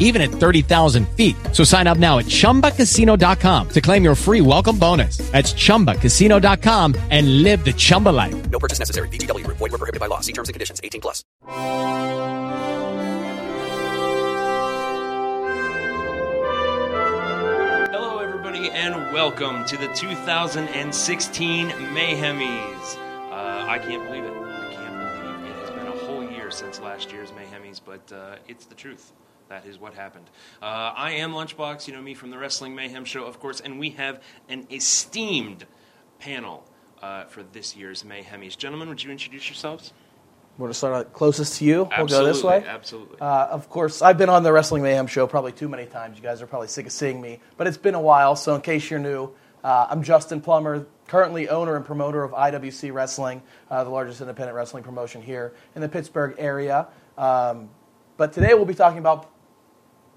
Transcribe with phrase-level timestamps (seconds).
[0.00, 1.36] even at 30,000 feet.
[1.52, 5.18] So sign up now at chumbacasino.com to claim your free welcome bonus.
[5.30, 8.50] That's chumbacasino.com and live the Chumba life.
[8.50, 9.08] No purchase necessary.
[9.08, 9.58] VGW Group.
[9.58, 10.20] Void were prohibited by law.
[10.20, 10.80] See terms and conditions.
[10.82, 11.22] 18 plus.
[17.92, 22.96] Hello, everybody, and welcome to the 2016 Mayhemmys.
[23.30, 24.32] Uh, I can't believe it.
[24.32, 28.36] I can't believe it has been a whole year since last year's Mayhemmys, but uh,
[28.48, 29.12] it's the truth.
[29.50, 30.30] That is what happened.
[30.62, 33.80] Uh, I am Lunchbox, you know me from the Wrestling Mayhem Show, of course, and
[33.80, 35.66] we have an esteemed
[36.20, 36.64] panel
[37.02, 38.56] uh, for this year's Mayhemmys.
[38.56, 39.92] Gentlemen, would you introduce yourselves?
[40.56, 41.88] Want to start out closest to you?
[41.98, 42.62] We'll go this way.
[42.64, 43.18] absolutely.
[43.20, 46.16] Uh, of course, I've been on the Wrestling Mayhem show probably too many times.
[46.16, 48.36] You guys are probably sick of seeing me, but it's been a while.
[48.36, 49.32] So, in case you're new,
[49.64, 54.54] uh, I'm Justin Plummer, currently owner and promoter of IWC Wrestling, uh, the largest independent
[54.54, 56.86] wrestling promotion here in the Pittsburgh area.
[57.18, 57.68] Um,
[58.16, 59.28] but today we'll be talking about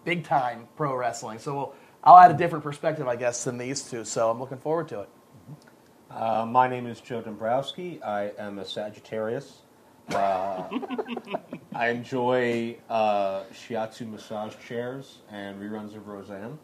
[0.03, 1.39] big time pro wrestling.
[1.39, 4.03] So, we'll, I'll add a different perspective, I guess, than these two.
[4.05, 5.09] So, I'm looking forward to it.
[6.09, 8.01] Uh, my name is Joe Dombrowski.
[8.03, 9.63] I am a Sagittarius.
[10.09, 10.63] Uh,
[11.75, 16.59] I enjoy uh, shiatsu massage chairs and reruns of Roseanne.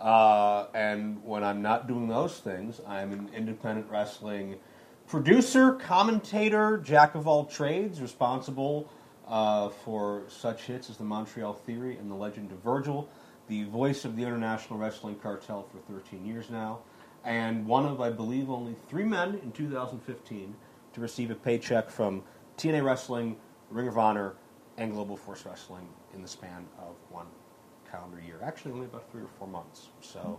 [0.00, 4.56] Uh, and when I'm not doing those things, I'm an independent wrestling
[5.06, 8.90] producer, commentator, jack of all trades, responsible
[9.32, 13.08] uh, for such hits as the Montreal Theory and the Legend of Virgil,
[13.48, 16.80] the voice of the International Wrestling Cartel for 13 years now,
[17.24, 20.54] and one of, I believe, only three men in 2015
[20.92, 22.22] to receive a paycheck from
[22.58, 23.36] TNA Wrestling,
[23.70, 24.34] Ring of Honor,
[24.76, 27.26] and Global Force Wrestling in the span of one
[27.90, 28.38] calendar year.
[28.42, 29.88] Actually, only about three or four months.
[30.02, 30.38] So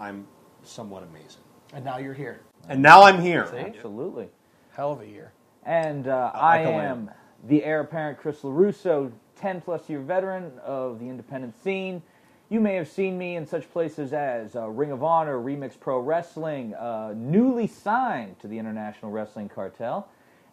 [0.00, 0.26] I'm
[0.64, 1.42] somewhat amazing.
[1.72, 2.40] And now you're here.
[2.68, 3.44] And now I'm here.
[3.56, 4.30] Absolutely.
[4.72, 5.32] Hell of a year.
[5.64, 7.10] And uh, I I can am
[7.42, 12.02] the heir apparent Chris LeRusso, 10 plus year veteran of the independent scene.
[12.48, 15.98] You may have seen me in such places as uh, Ring of Honor, Remix Pro
[16.00, 20.06] Wrestling, uh, newly signed to the International Wrestling Cartel.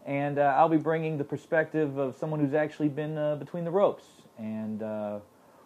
[0.06, 3.72] And uh, I'll be bringing the perspective of someone who's actually been uh, between the
[3.72, 4.06] ropes.
[4.38, 5.20] And uh,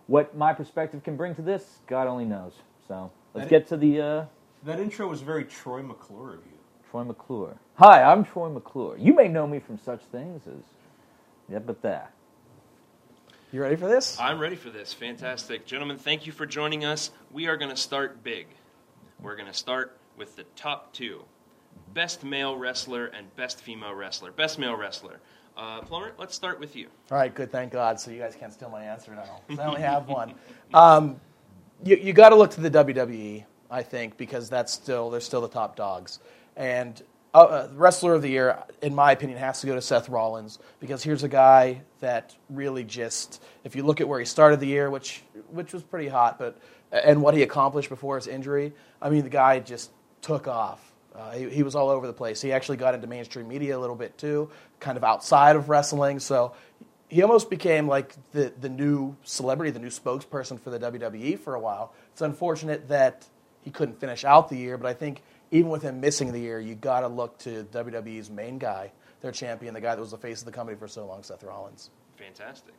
[0.07, 2.53] what my perspective can bring to this, God only knows.
[2.87, 4.25] So let's That- get to the uh,
[4.63, 6.57] That intro was very Troy McClure of you.
[6.89, 7.55] Troy McClure.
[7.75, 8.97] Hi, I'm Troy McClure.
[8.97, 10.63] You may know me from such things as,
[11.53, 12.11] yeah, but that.
[13.51, 14.19] You ready for this?
[14.19, 14.91] I'm ready for this.
[14.93, 15.67] Fantastic.
[15.67, 17.11] Gentlemen, thank you for joining us.
[17.31, 18.47] We are going to start big.
[19.21, 21.23] We're going to start with the top two
[21.93, 24.31] best male wrestler and best female wrestler.
[24.31, 25.19] Best male wrestler.
[25.55, 26.87] Uh, Plummer, let's start with you.
[27.11, 27.51] All right, good.
[27.51, 27.99] Thank God.
[27.99, 29.41] So you guys can't steal my answer now.
[29.47, 30.33] 'cause I only have one.
[30.73, 31.21] Um,
[31.83, 35.41] you you got to look to the WWE, I think, because that's still they're still
[35.41, 36.19] the top dogs.
[36.55, 36.99] And
[37.33, 40.59] uh, uh, wrestler of the year, in my opinion, has to go to Seth Rollins
[40.79, 44.67] because here's a guy that really just, if you look at where he started the
[44.67, 46.59] year, which which was pretty hot, but
[46.91, 49.89] and what he accomplished before his injury, I mean, the guy just
[50.21, 50.93] took off.
[51.15, 52.41] Uh, he, he was all over the place.
[52.41, 56.19] He actually got into mainstream media a little bit too, kind of outside of wrestling.
[56.19, 56.53] So
[57.09, 61.55] he almost became like the, the new celebrity, the new spokesperson for the WWE for
[61.55, 61.93] a while.
[62.11, 63.25] It's unfortunate that
[63.63, 65.21] he couldn't finish out the year, but I think
[65.53, 68.91] even with him missing the year, you got to look to WWE's main guy,
[69.21, 71.43] their champion, the guy that was the face of the company for so long, Seth
[71.43, 71.91] Rollins.
[72.17, 72.73] Fantastic.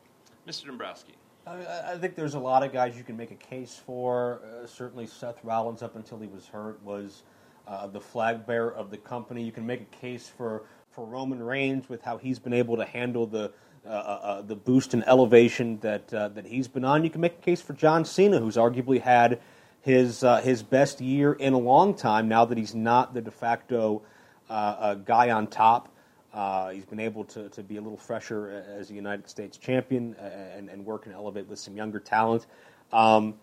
[0.46, 0.66] Mr.
[0.66, 1.14] Dombrowski.
[1.46, 4.40] I, I think there's a lot of guys you can make a case for.
[4.42, 7.22] Uh, certainly, Seth Rollins, up until he was hurt, was
[7.68, 9.44] uh, the flag bearer of the company.
[9.44, 12.84] You can make a case for, for Roman Reigns with how he's been able to
[12.84, 13.52] handle the
[13.86, 17.04] uh, uh, uh, the boost and elevation that uh, that he's been on.
[17.04, 19.40] You can make a case for John Cena, who's arguably had
[19.84, 22.26] his uh, his best year in a long time.
[22.26, 24.02] Now that he's not the de facto
[24.48, 25.90] uh, uh, guy on top.
[26.32, 30.16] Uh, he's been able to, to be a little fresher as a United States champion
[30.18, 30.24] uh,
[30.56, 32.46] and, and work and elevate with some younger talent.
[32.92, 33.34] Um,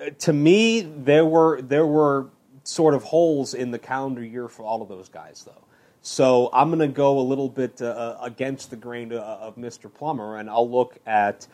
[0.00, 2.28] uh, to me, there were there were
[2.64, 5.64] sort of holes in the calendar year for all of those guys, though.
[6.02, 9.92] So I'm going to go a little bit uh, against the grain of, of Mr.
[9.92, 11.46] Plummer, and I'll look at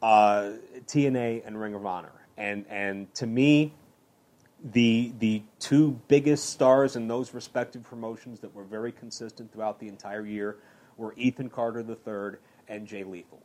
[0.00, 0.52] uh,
[0.86, 2.12] TNA and Ring of Honor.
[2.38, 3.74] And and to me,
[4.64, 9.88] the the two biggest stars in those respective promotions that were very consistent throughout the
[9.88, 10.56] entire year
[10.96, 12.38] were Ethan Carter III
[12.68, 13.42] and Jay Lethal.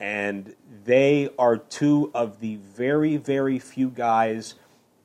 [0.00, 0.54] And
[0.84, 4.54] they are two of the very, very few guys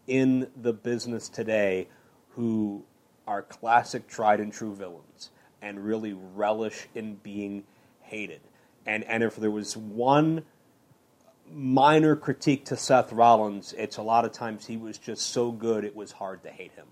[0.05, 1.87] in the business today
[2.31, 2.83] who
[3.25, 5.31] are classic, tried and true villains
[5.61, 7.63] and really relish in being
[8.01, 8.41] hated.
[8.85, 10.43] And and if there was one
[11.53, 15.83] minor critique to Seth Rollins, it's a lot of times he was just so good
[15.83, 16.87] it was hard to hate him.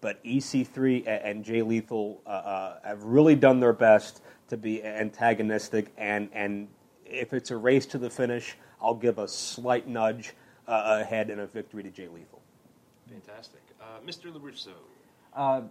[0.00, 5.92] But EC3 and Jay Lethal uh, uh, have really done their best to be antagonistic,
[5.96, 6.68] and, and
[7.04, 10.34] if it's a race to the finish, I'll give a slight nudge
[10.68, 12.40] uh, ahead and a victory to Jay Lethal.
[13.08, 13.62] Fantastic.
[13.80, 14.32] Uh, Mr.
[14.32, 14.72] LeRusso.
[15.34, 15.62] Uh,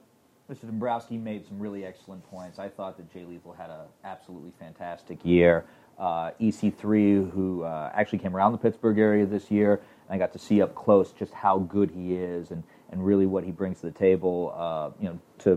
[0.50, 0.68] Mr.
[0.68, 2.60] Dombrowski made some really excellent points.
[2.60, 5.66] I thought that Jay Lethal had an absolutely fantastic year.
[5.98, 10.34] Uh, EC3, who uh, actually came around the Pittsburgh area this year, and I got
[10.34, 13.80] to see up close just how good he is and, and really what he brings
[13.80, 14.54] to the table.
[14.58, 15.54] Uh, you know, to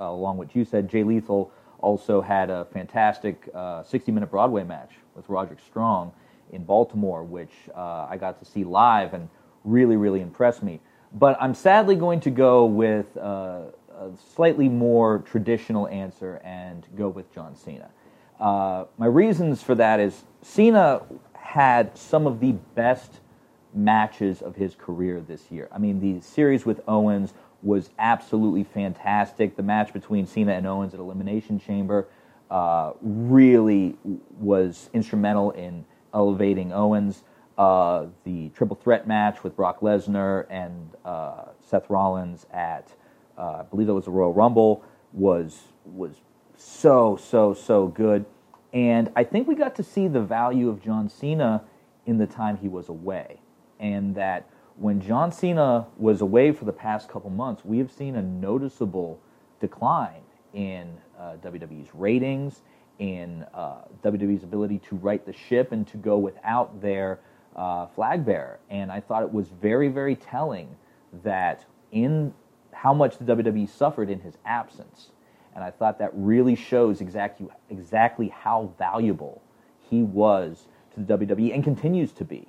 [0.00, 5.28] uh, along what you said, Jay Lethal also had a fantastic 60-minute Broadway match with
[5.28, 6.12] Roderick Strong
[6.52, 9.28] in Baltimore, which uh, I got to see live and
[9.64, 10.80] really, really impressed me.
[11.12, 13.66] But I'm sadly going to go with uh,
[13.96, 17.90] a slightly more traditional answer and go with John Cena.
[18.40, 21.02] Uh, my reasons for that is Cena
[21.34, 23.20] had some of the best
[23.72, 25.68] matches of his career this year.
[25.72, 29.56] I mean, the series with Owens was absolutely fantastic.
[29.56, 32.08] The match between Cena and Owens at Elimination Chamber
[32.50, 33.96] uh, really
[34.38, 37.22] was instrumental in elevating Owens.
[37.56, 42.92] Uh, the triple threat match with Brock Lesnar and uh, Seth Rollins at,
[43.38, 46.16] uh, I believe it was the Royal Rumble, was was
[46.56, 48.24] so so so good.
[48.72, 51.62] And I think we got to see the value of John Cena
[52.06, 53.40] in the time he was away,
[53.78, 58.16] and that when John Cena was away for the past couple months, we have seen
[58.16, 59.20] a noticeable
[59.60, 60.22] decline
[60.52, 62.62] in uh, WWE's ratings
[62.98, 67.18] in uh, WWE's ability to right the ship and to go without their
[67.56, 68.58] uh, flag bearer.
[68.70, 70.68] And I thought it was very, very telling
[71.22, 72.32] that in
[72.72, 75.10] how much the WWE suffered in his absence.
[75.54, 79.42] And I thought that really shows exactly, exactly how valuable
[79.88, 82.46] he was to the WWE and continues to be.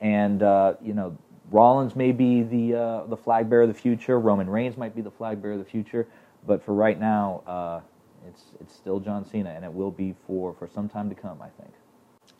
[0.00, 1.16] And, uh, you know,
[1.50, 5.02] Rollins may be the, uh, the flag bearer of the future, Roman Reigns might be
[5.02, 6.06] the flag bearer of the future,
[6.46, 7.80] but for right now, uh,
[8.26, 11.40] it's it's still John Cena, and it will be for for some time to come.
[11.40, 11.72] I think.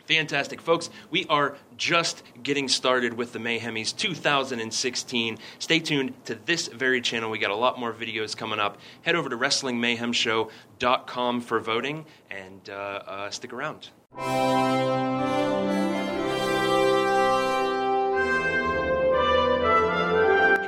[0.08, 0.88] Fantastic, folks.
[1.10, 5.36] We are just getting started with the Mayhemmys 2016.
[5.58, 7.30] Stay tuned to this very channel.
[7.30, 8.78] We got a lot more videos coming up.
[9.02, 13.90] Head over to WrestlingMayhemShow.com for voting and uh, uh, stick around.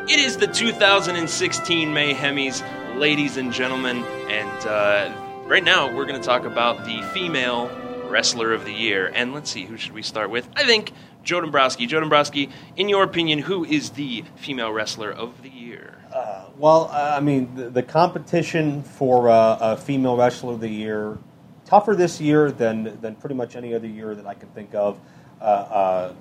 [0.07, 2.63] It is the 2016 Mayhemmys
[2.99, 4.05] ladies and gentlemen.
[4.29, 5.11] And uh,
[5.47, 7.71] right now, we're going to talk about the female
[8.11, 9.11] wrestler of the year.
[9.15, 10.49] And let's see, who should we start with?
[10.55, 10.93] I think
[11.23, 11.87] Joe Dombrowski.
[11.87, 15.99] Joe Dombrowski, in your opinion, who is the female wrestler of the year?
[16.13, 20.69] Uh, well, uh, I mean, the, the competition for uh, a female wrestler of the
[20.69, 21.19] year
[21.65, 24.99] tougher this year than than pretty much any other year that I can think of.
[25.41, 26.15] Uh, uh,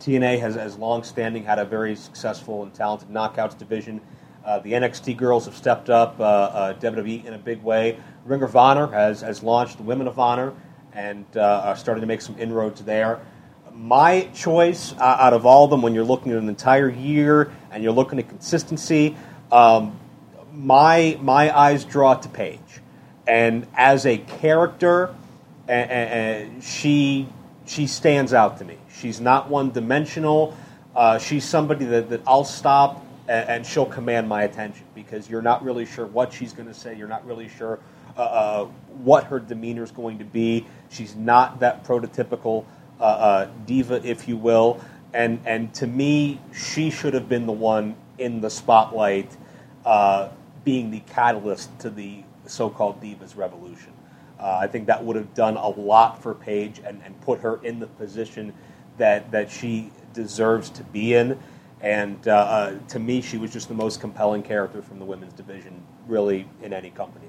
[0.00, 4.00] TNA has, has long standing had a very successful and talented knockouts division.
[4.44, 7.98] Uh, the NXT girls have stepped up WWE in a big way.
[8.26, 10.52] Ring of Honor has, has launched Women of Honor
[10.94, 13.20] and uh, are starting to make some inroads there.
[13.72, 17.52] My choice uh, out of all of them, when you're looking at an entire year
[17.70, 19.16] and you're looking at consistency,
[19.50, 19.98] um,
[20.52, 22.60] my my eyes draw to Paige,
[23.26, 25.14] and as a character,
[25.66, 27.28] and, and she
[27.66, 28.78] she stands out to me.
[28.92, 30.56] She's not one dimensional.
[30.94, 35.42] Uh, she's somebody that, that I'll stop and, and she'll command my attention because you're
[35.42, 36.96] not really sure what she's going to say.
[36.96, 37.80] You're not really sure
[38.16, 38.64] uh, uh,
[39.02, 40.66] what her demeanor is going to be.
[40.94, 42.64] She's not that prototypical
[43.00, 44.80] uh, uh, diva, if you will.
[45.12, 49.36] And and to me, she should have been the one in the spotlight,
[49.84, 50.28] uh,
[50.64, 53.92] being the catalyst to the so-called divas revolution.
[54.38, 57.60] Uh, I think that would have done a lot for Paige and, and put her
[57.64, 58.52] in the position
[58.98, 61.38] that that she deserves to be in.
[61.80, 65.34] And uh, uh, to me, she was just the most compelling character from the women's
[65.34, 67.26] division, really, in any company.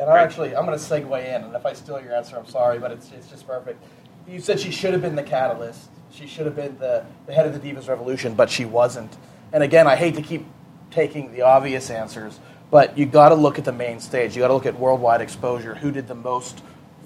[0.00, 2.46] And I actually, I'm going to segue in, and if I steal your answer, I'm
[2.46, 3.84] sorry, but it's, it's just perfect.
[4.26, 5.90] You said she should have been the catalyst.
[6.10, 9.14] She should have been the, the head of the Divas Revolution, but she wasn't.
[9.52, 10.46] And again, I hate to keep
[10.90, 12.40] taking the obvious answers,
[12.70, 14.34] but you got to look at the main stage.
[14.34, 15.74] You got to look at worldwide exposure.
[15.74, 16.62] Who did the most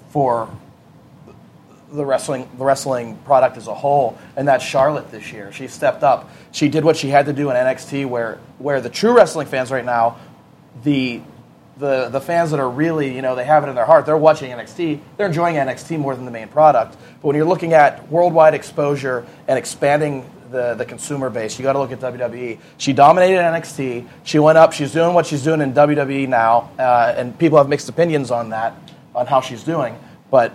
[0.09, 0.49] for
[1.91, 5.51] the wrestling the wrestling product as a whole, and that's Charlotte this year.
[5.51, 6.29] She stepped up.
[6.51, 9.69] She did what she had to do in NXT, where where the true wrestling fans
[9.69, 10.17] right now,
[10.83, 11.21] the
[11.77, 14.05] the the fans that are really you know they have it in their heart.
[14.05, 14.99] They're watching NXT.
[15.17, 16.97] They're enjoying NXT more than the main product.
[17.21, 21.57] But when you're looking at worldwide exposure and expanding the, the consumer base.
[21.59, 22.57] You got to look at WWE.
[22.77, 24.07] She dominated NXT.
[24.23, 24.73] She went up.
[24.73, 28.49] She's doing what she's doing in WWE now, uh, and people have mixed opinions on
[28.49, 28.75] that,
[29.13, 29.97] on how she's doing.
[30.31, 30.53] But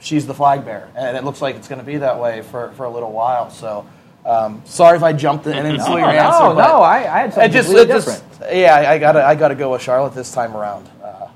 [0.00, 2.72] she's the flag bearer, and it looks like it's going to be that way for,
[2.72, 3.50] for a little while.
[3.50, 3.86] So,
[4.24, 6.40] um, sorry if I jumped in and stole your answer.
[6.40, 8.56] no, no, I, I had something it just, completely it just different.
[8.56, 10.88] yeah, I, I gotta I gotta go with Charlotte this time around.
[11.02, 11.28] Uh,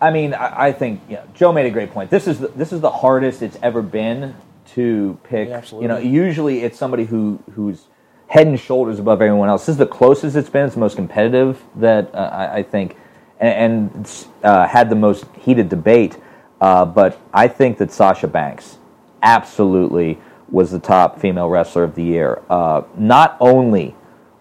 [0.00, 2.10] I mean, I, I think you know, Joe made a great point.
[2.10, 4.34] This is the, this is the hardest it's ever been
[4.74, 5.48] to pick.
[5.48, 7.86] Yeah, you know, usually it's somebody who who's
[8.28, 9.66] head and shoulders above everyone else.
[9.66, 10.66] This is the closest it's been.
[10.66, 12.96] It's the most competitive that uh, I, I think,
[13.40, 16.18] and, and uh, had the most heated debate.
[16.60, 18.78] Uh, but I think that Sasha Banks
[19.22, 20.18] absolutely
[20.50, 22.42] was the top female wrestler of the year.
[22.48, 23.94] Uh, not only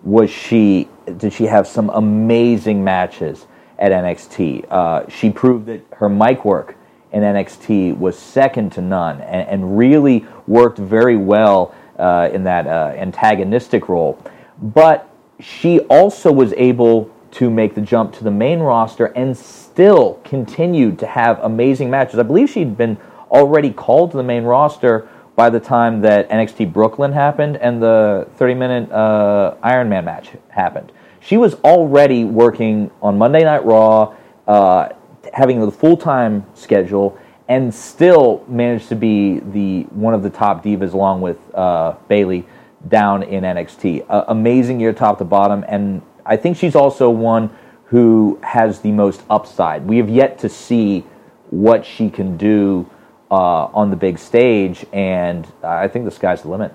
[0.03, 3.47] was she did she have some amazing matches
[3.77, 4.65] at NXT.
[4.69, 6.75] Uh, she proved that her mic work
[7.11, 12.67] in NXT was second to none, and, and really worked very well uh, in that
[12.67, 14.19] uh, antagonistic role.
[14.61, 15.09] But
[15.39, 20.97] she also was able to make the jump to the main roster and still continued
[20.99, 22.17] to have amazing matches.
[22.17, 22.97] I believe she'd been
[23.29, 28.27] already called to the main roster by the time that NXT Brooklyn happened and the
[28.35, 30.91] 30 minute uh, Iron Man match happened.
[31.19, 34.15] She was already working on Monday Night Raw,
[34.47, 34.89] uh,
[35.33, 40.63] having the full time schedule, and still managed to be the one of the top
[40.63, 42.45] divas along with uh, Bayley
[42.87, 44.05] down in NXT.
[44.07, 47.49] Uh, amazing year top to bottom, and I think she's also one
[47.85, 49.85] who has the most upside.
[49.85, 51.01] We have yet to see
[51.49, 52.89] what she can do
[53.31, 56.73] uh, on the big stage, and I think the sky's the limit.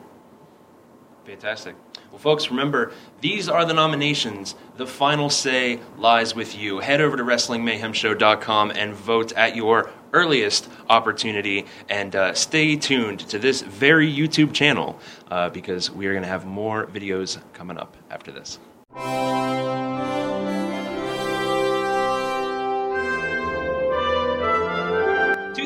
[1.25, 1.77] Fantastic.
[2.11, 4.57] Well, folks, remember, these are the nominations.
[4.77, 6.81] The final say lies with you.
[6.81, 11.67] Head over to WrestlingMayhemShow.com and vote at your earliest opportunity.
[11.89, 14.99] And uh, stay tuned to this very YouTube channel
[15.31, 18.59] uh, because we are going to have more videos coming up after this.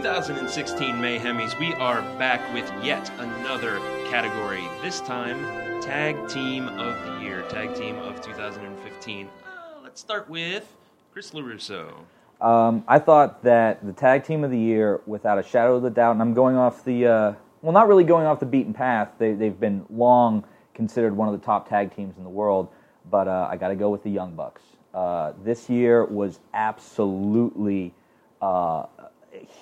[0.05, 3.79] 2016 Mayhemmys, we are back with yet another
[4.11, 4.63] category.
[4.83, 5.41] This time,
[5.81, 9.27] Tag Team of the Year, Tag Team of 2015.
[9.27, 9.51] Uh,
[9.83, 10.71] let's start with
[11.11, 11.91] Chris LeRusso.
[12.43, 15.91] Um, I thought that the tag team of the year, without a shadow of a
[15.91, 17.33] doubt, and I'm going off the, uh,
[17.63, 19.09] well, not really going off the beaten path.
[19.17, 20.45] They, they've been long
[20.75, 22.69] considered one of the top tag teams in the world,
[23.11, 24.61] but uh, I got to go with the Young Bucks.
[24.93, 27.95] Uh, this year was absolutely
[28.43, 28.85] uh,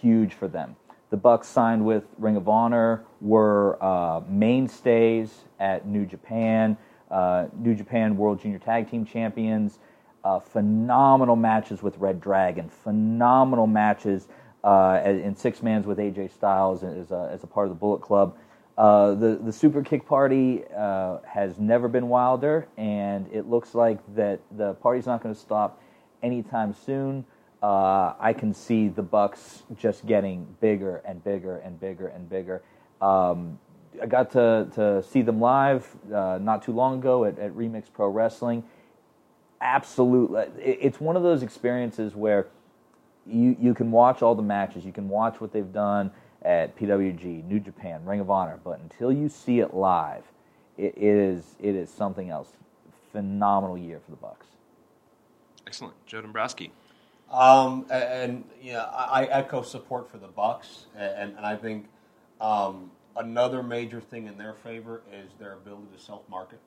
[0.01, 0.77] huge for them.
[1.11, 6.77] The Bucks signed with Ring of Honor, were uh, mainstays at New Japan,
[7.11, 9.79] uh, New Japan World Junior Tag Team Champions.
[10.25, 14.29] Uh, phenomenal matches with Red Dragon, phenomenal matches
[14.63, 18.01] uh, in six mans with AJ Styles as a, as a part of the Bullet
[18.01, 18.37] Club.
[18.79, 23.99] Uh, the the Super Kick Party uh, has never been wilder, and it looks like
[24.15, 25.83] that the party's not going to stop
[26.23, 27.25] anytime soon.
[27.63, 32.63] Uh, I can see the Bucks just getting bigger and bigger and bigger and bigger.
[33.01, 33.59] Um,
[34.01, 37.85] I got to, to see them live uh, not too long ago at, at Remix
[37.93, 38.65] Pro Wrestling.
[39.61, 42.49] Absolutely, it's one of those experiences where
[43.25, 46.11] you you can watch all the matches, you can watch what they've done
[46.43, 50.25] at PWG, New Japan, Ring of Honor, but until you see it live,
[50.77, 52.49] it is it is something else.
[53.13, 54.47] Phenomenal year for the Bucks.
[55.67, 55.95] Excellent.
[56.07, 56.73] Joe Dombrowski.
[57.33, 61.87] Um, and, yeah, I, I echo support for the Bucks, and, and I think
[62.41, 66.61] um, another major thing in their favor is their ability to self-market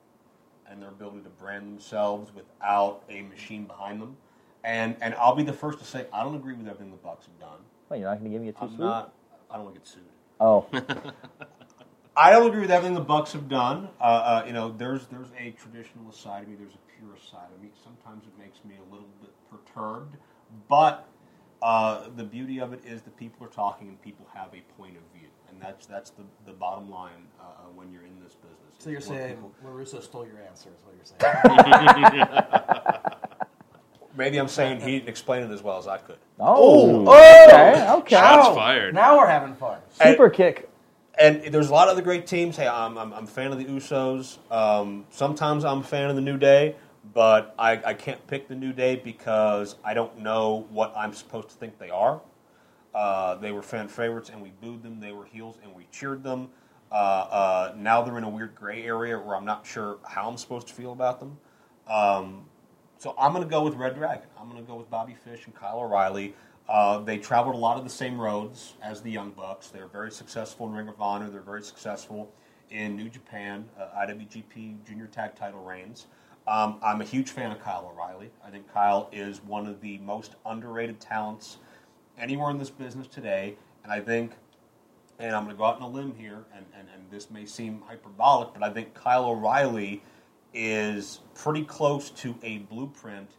[0.68, 4.16] and their ability to brand themselves without a machine behind them.
[4.64, 7.26] And and I'll be the first to say I don't agree with everything the Bucks
[7.26, 7.58] have done.
[7.88, 9.14] Well, you're not going to give me a two I'm not.
[9.50, 10.02] I don't want to get sued.
[10.40, 10.66] Oh,
[12.16, 13.88] I don't agree with everything the Bucks have done.
[14.00, 16.56] Uh, uh, you know, there's there's a traditionalist side of me.
[16.56, 17.68] There's a purist side of me.
[17.84, 20.16] Sometimes it makes me a little bit perturbed,
[20.68, 21.06] but
[21.62, 24.96] uh, the beauty of it is that people are talking and people have a point
[24.96, 28.34] of view, and that's that's the, the bottom line uh, uh, when you're in this
[28.34, 28.58] business.
[28.78, 30.68] so you're saying people- LeRusso stole your answer?
[30.70, 32.26] Is what you're saying?
[34.16, 36.18] maybe I'm saying he didn't explain it as well as I could.
[36.40, 37.46] oh, oh!
[37.48, 38.16] okay, okay.
[38.16, 38.94] Shots Now- fired.
[38.94, 39.78] Now we're having fun.
[40.02, 40.68] Super kick.
[41.18, 42.56] and there's a lot of other great teams.
[42.56, 44.38] Hey, I'm, I'm, I'm a fan of the Usos.
[44.50, 46.76] Um, sometimes I'm a fan of the New Day,
[47.12, 51.48] but I, I can't pick the New Day because I don't know what I'm supposed
[51.50, 52.20] to think they are.
[52.94, 55.00] Uh, they were fan favorites, and we booed them.
[55.00, 56.48] They were heels, and we cheered them.
[56.90, 60.36] Uh, uh, now they're in a weird gray area where I'm not sure how I'm
[60.36, 61.36] supposed to feel about them.
[61.88, 62.46] Um,
[62.98, 64.26] so I'm going to go with Red Dragon.
[64.40, 66.34] I'm going to go with Bobby Fish and Kyle O'Reilly.
[66.68, 69.68] Uh, they traveled a lot of the same roads as the Young Bucks.
[69.68, 71.28] They're very successful in Ring of Honor.
[71.28, 72.32] They're very successful
[72.70, 76.06] in New Japan, uh, IWGP Junior Tag Title reigns.
[76.48, 78.30] Um, I'm a huge fan of Kyle O'Reilly.
[78.44, 81.58] I think Kyle is one of the most underrated talents
[82.18, 84.32] anywhere in this business today, and I think
[85.18, 87.46] and I'm going to go out on a limb here, and, and, and this may
[87.46, 90.02] seem hyperbolic, but I think Kyle O'Reilly
[90.52, 93.30] is pretty close to a blueprint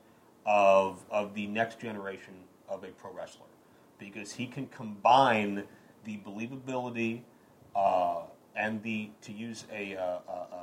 [0.46, 2.34] of, of the next generation
[2.70, 3.46] of a pro wrestler
[4.00, 5.64] because he can combine
[6.04, 7.22] the believability
[7.76, 8.22] uh,
[8.56, 10.56] and the, to use a, uh, uh, uh,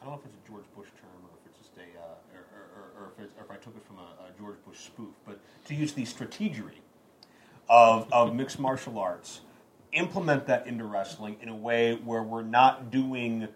[0.00, 2.34] I don't know if it's a George Bush term or if it's just a, uh,
[2.34, 2.44] or,
[2.76, 5.14] or, or, if it's, or if I took it from a, a George Bush spoof,
[5.24, 6.80] but to use the strategery
[7.68, 9.42] of, of mixed martial arts,
[9.92, 13.46] implement that into wrestling in a way where we're not doing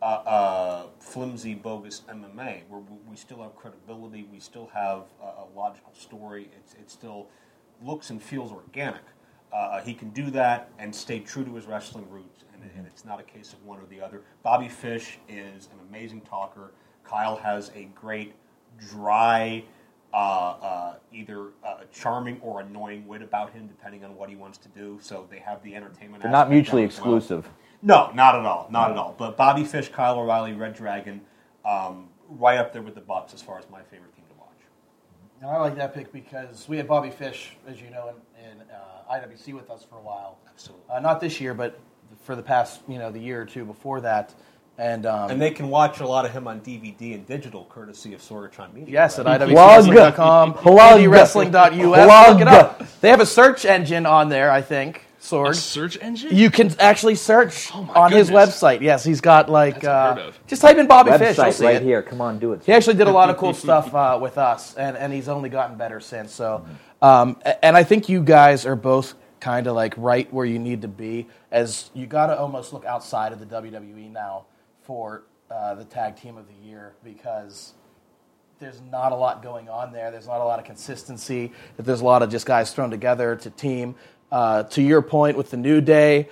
[0.00, 5.92] uh, uh, flimsy, bogus MMA, where we- still have credibility, we still have a, logical
[5.94, 7.28] story, it's, it still
[7.82, 9.00] looks and feels organic.
[9.50, 13.06] Uh, he can do that and stay true to his wrestling roots, and, and it's
[13.06, 14.20] not a case of one or the other.
[14.42, 16.72] Bobby Fish is an amazing talker.
[17.04, 18.34] Kyle has a great,
[18.78, 19.64] dry,
[20.12, 24.58] uh, uh, either uh, charming or annoying wit about him, depending on what he wants
[24.58, 24.98] to do.
[25.02, 26.22] So they have the entertainment.
[26.22, 27.16] They're not mutually down well.
[27.16, 27.48] exclusive.
[27.82, 29.14] No, not at all, not at all.
[29.16, 31.20] But Bobby Fish, Kyle O'Reilly, Red Dragon,
[31.64, 34.48] um, right up there with the Bucks as far as my favorite team to watch.
[35.40, 38.60] And I like that pick because we had Bobby Fish, as you know, in, in
[38.62, 40.38] uh, IWC with us for a while.
[40.48, 40.84] Absolutely.
[40.90, 41.78] Uh, not this year, but
[42.22, 44.34] for the past, you know, the year or two before that.
[44.78, 48.12] And, um, And they can watch a lot of him on DVD and digital, courtesy
[48.12, 48.92] of Sorgatron Media.
[48.92, 49.40] Yes, at right?
[49.40, 51.00] IWCWrestling.com, Plug.
[51.00, 52.28] IndieWrestling.us.
[52.28, 52.82] Look it up.
[53.00, 55.02] They have a search engine on there, I think.
[55.20, 55.50] Sorg.
[55.50, 56.36] A search engine?
[56.36, 58.80] You can actually search Oh my on his website.
[58.80, 61.36] Yes, he's got like That's uh, just type in Bobby Fish.
[61.36, 61.82] You'll see right it.
[61.82, 62.02] here.
[62.02, 62.62] Come on, do it.
[62.64, 65.48] He actually did a lot of cool stuff uh, with us, and, and he's only
[65.48, 66.32] gotten better since.
[66.32, 66.64] So,
[67.02, 70.82] um, and I think you guys are both kind of like right where you need
[70.82, 74.44] to be, as you got to almost look outside of the WWE now
[74.86, 77.74] for uh, the tag team of the year because
[78.58, 80.10] there's not a lot going on there.
[80.10, 81.52] There's not a lot of consistency.
[81.76, 83.96] There's a lot of just guys thrown together to team.
[84.32, 86.28] Uh, to your point with the New Day,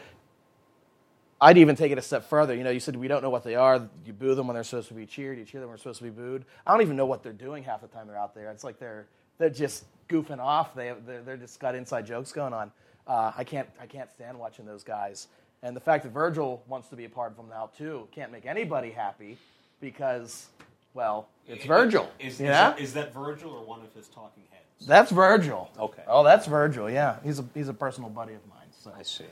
[1.40, 2.54] I'd even take it a step further.
[2.54, 3.88] You know, you said we don't know what they are.
[4.06, 5.38] You boo them when they're supposed to be cheered.
[5.38, 6.44] You cheer them when they're supposed to be booed.
[6.66, 8.50] I don't even know what they're doing half the time they're out there.
[8.50, 9.06] It's like they're
[9.38, 10.74] they're just goofing off.
[10.74, 12.72] They they're, they're just got inside jokes going on.
[13.06, 15.28] Uh, I can't I can't stand watching those guys.
[15.64, 18.30] And the fact that Virgil wants to be a part of them now too can't
[18.30, 19.38] make anybody happy
[19.80, 20.48] because,
[20.92, 22.08] well, it's Virgil.
[22.20, 22.48] Is, you is, know?
[22.48, 24.86] that, is that Virgil or one of his talking heads?
[24.86, 25.70] That's Virgil.
[25.78, 26.02] Okay.
[26.06, 26.90] Oh, that's Virgil.
[26.90, 28.66] Yeah, he's a he's a personal buddy of mine.
[28.78, 28.92] So.
[28.96, 29.24] I see.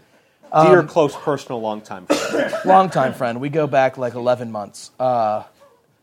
[0.50, 2.54] Um, Dear close personal longtime friend.
[2.64, 3.40] Longtime friend.
[3.40, 4.90] We go back like 11 months.
[4.98, 5.44] Uh,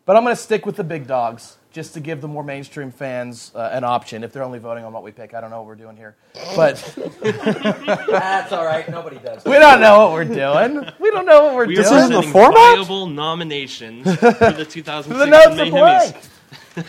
[0.06, 2.92] but I'm going to stick with the big dogs just to give the more mainstream
[2.92, 5.34] fans uh, an option if they're only voting on what we pick.
[5.34, 6.16] I don't know what we're doing here.
[6.56, 6.76] But
[7.22, 8.90] That's all right.
[8.90, 9.46] Nobody does.
[9.46, 10.90] we don't know what we're doing.
[11.00, 11.88] We don't know what we're We doing.
[11.88, 16.16] are presenting viable nominations for the 2006 the notes are blank.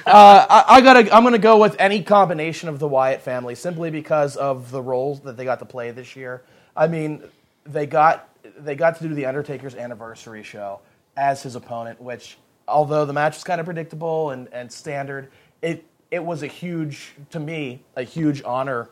[0.06, 1.14] uh, I, I gotta.
[1.14, 5.20] I'm gonna go with any combination of the Wyatt family simply because of the roles
[5.20, 6.42] that they got to play this year.
[6.76, 7.22] I mean,
[7.64, 10.80] they got they got to do the Undertaker's anniversary show
[11.16, 12.38] as his opponent, which
[12.70, 15.28] although the match was kind of predictable and, and standard,
[15.62, 18.90] it it was a huge to me a huge honor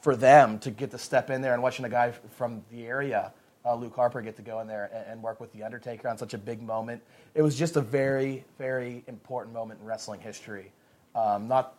[0.00, 3.32] for them to get to step in there and watching a guy from the area,
[3.64, 6.16] uh, Luke Harper, get to go in there and, and work with The Undertaker on
[6.16, 7.02] such a big moment.
[7.34, 10.70] It was just a very, very important moment in wrestling history.
[11.16, 11.74] Um, not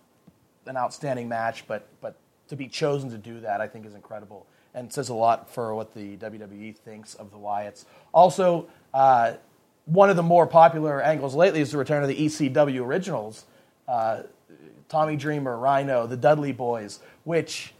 [0.65, 2.17] an outstanding match, but, but
[2.49, 5.73] to be chosen to do that, I think, is incredible and says a lot for
[5.73, 7.86] what the WWE thinks of the Wyatts.
[8.13, 9.36] Also, uh,
[9.88, 13.45] one of the more popular angles lately is the return of the ECW originals.
[13.88, 14.21] Uh,
[14.89, 17.73] Tommy Dreamer, Rhino, the Dudley Boys, which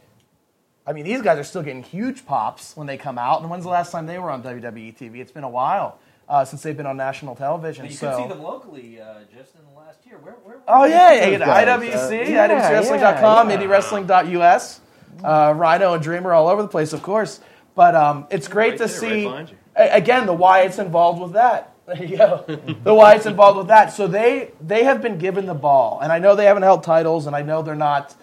[0.86, 3.40] I mean, these guys are still getting huge pops when they come out.
[3.42, 5.16] And when's the last time they were on WWE TV?
[5.20, 7.84] It's been a while uh, since they've been on national television.
[7.86, 8.10] You so.
[8.10, 10.16] could see them locally uh, just in the last year.
[10.18, 11.66] Where, where, where Oh were yeah, those yeah, guys?
[11.82, 12.48] IWC, Uh, yeah,
[12.80, 14.80] IWCWrestling.com, yeah, IndieWrestling.us,
[15.24, 17.40] uh, Rhino and Dreamer all over the place, of course.
[17.74, 19.24] But um, it's great Right to there, see.
[19.24, 19.56] behind you.
[19.76, 21.67] a- again, the Wyatts involved with that.
[21.88, 22.44] There you go.
[22.46, 23.94] the Wyatts involved with that.
[23.94, 27.26] So they they have been given the ball, and I know they haven't held titles,
[27.26, 28.14] and I know they're not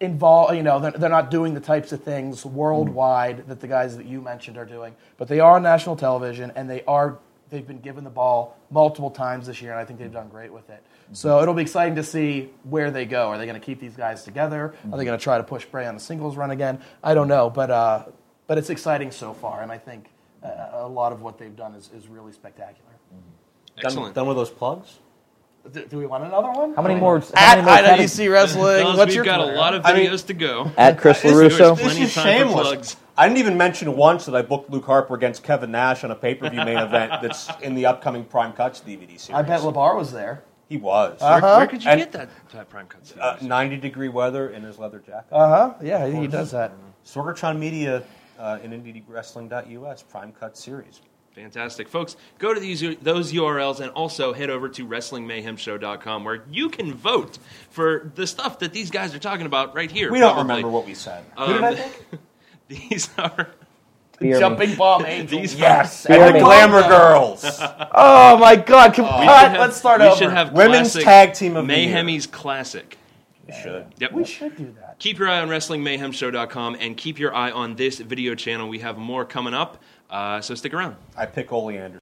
[0.00, 0.56] involved.
[0.56, 4.06] You know, they're, they're not doing the types of things worldwide that the guys that
[4.06, 7.18] you mentioned are doing, but they are on national television, and they are
[7.50, 10.50] they've been given the ball multiple times this year, and I think they've done great
[10.50, 10.82] with it.
[11.12, 13.28] So it'll be exciting to see where they go.
[13.28, 14.74] Are they going to keep these guys together?
[14.90, 16.80] Are they going to try to push Bray on the singles run again?
[17.02, 18.04] I don't know, but uh,
[18.46, 20.06] but it's exciting so far, and I think
[20.42, 22.90] a lot of what they've done is, is really spectacular.
[23.76, 24.14] Done, Excellent.
[24.14, 24.98] done with those plugs?
[25.72, 26.74] Do, do we want another one?
[26.74, 27.18] How many more?
[27.34, 28.62] At How many more IWC Wrestling.
[28.82, 29.52] Fellas, What's we've your got Twitter?
[29.54, 30.70] a lot of I mean- videos to go.
[30.78, 31.76] At Chris This- LeRusso?
[31.76, 32.68] There's This is of time for shameless.
[32.68, 32.96] plugs.
[33.18, 36.14] I didn't even mention once that I booked Luke Harper against Kevin Nash on a
[36.14, 39.30] pay per view main event that's in the upcoming Prime Cuts DVD series.
[39.30, 40.42] I bet LeBar was there.
[40.70, 41.20] he was.
[41.20, 43.22] Where, where could you And- get that, that prime cut series?
[43.22, 45.26] Uh, 90 degree weather in his leather jacket.
[45.30, 45.74] Uh huh.
[45.82, 46.72] Yeah, he does that.
[47.04, 48.02] Sorgatron Media
[48.40, 51.00] uh, in IndieWrestling.us, Prime Cut Series.
[51.34, 51.88] Fantastic.
[51.88, 56.92] Folks, go to these those URLs and also head over to WrestlingMayhemShow.com where you can
[56.92, 57.38] vote
[57.70, 60.10] for the stuff that these guys are talking about right here.
[60.10, 60.54] We don't probably.
[60.56, 61.24] remember what we said.
[61.38, 62.04] Who did I Um, think?
[62.68, 63.48] These are
[64.14, 64.38] Spear me.
[64.40, 65.40] Jumping bomb angels.
[65.40, 66.00] These are- yes.
[66.04, 66.40] Spear I me.
[66.40, 66.82] Glamour.
[66.88, 67.44] Girls.
[67.44, 68.94] Oh my God!
[68.94, 70.16] Come we on, have- let's start we over.
[70.16, 72.20] should have Women's Tag Team of the Year.
[72.30, 72.96] Classic.
[73.50, 73.86] We should.
[73.98, 74.12] Yep.
[74.12, 74.98] we should do that.
[74.98, 78.68] Keep your eye on WrestlingMayhemShow.com and keep your eye on this video channel.
[78.68, 80.96] We have more coming up, uh, so stick around.
[81.16, 81.98] I pick Oleander.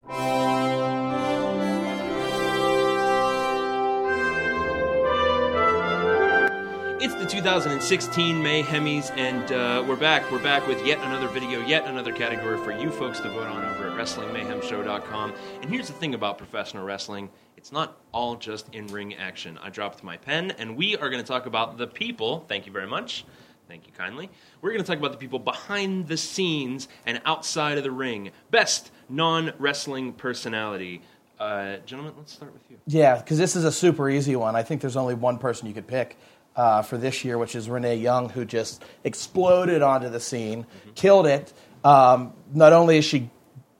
[7.00, 10.30] It's the 2016 Mayhemmys, and uh, we're back.
[10.30, 13.64] We're back with yet another video, yet another category for you folks to vote on
[13.64, 15.32] over at WrestlingMayhemShow.com.
[15.62, 19.58] And here's the thing about professional wrestling it's not all just in ring action.
[19.60, 22.44] I dropped my pen, and we are going to talk about the people.
[22.48, 23.24] Thank you very much.
[23.66, 24.30] Thank you kindly.
[24.62, 28.30] We're going to talk about the people behind the scenes and outside of the ring.
[28.52, 31.02] Best non wrestling personality.
[31.40, 32.78] Uh, gentlemen, let's start with you.
[32.86, 34.54] Yeah, because this is a super easy one.
[34.54, 36.16] I think there's only one person you could pick
[36.54, 41.26] uh, for this year, which is Renee Young, who just exploded onto the scene, killed
[41.26, 41.52] it.
[41.82, 43.30] Um, not only is she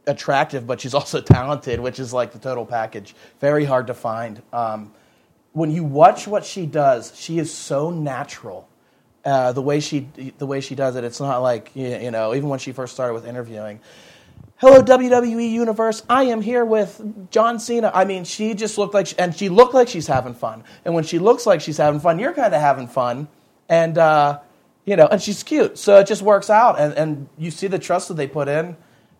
[0.08, 3.14] attractive, but she's also talented, which is like the total package.
[3.40, 4.42] Very hard to find.
[4.52, 4.92] Um,
[5.52, 8.68] when you watch what she does, she is so natural.
[9.24, 12.34] Uh, the way she the way she does it, it's not like you know.
[12.34, 13.80] Even when she first started with interviewing,
[14.56, 17.90] hello WWE Universe, I am here with John Cena.
[17.92, 20.64] I mean, she just looked like, she, and she looked like she's having fun.
[20.84, 23.28] And when she looks like she's having fun, you're kind of having fun,
[23.68, 24.38] and uh,
[24.86, 26.78] you know, and she's cute, so it just works out.
[26.78, 28.76] And and you see the trust that they put in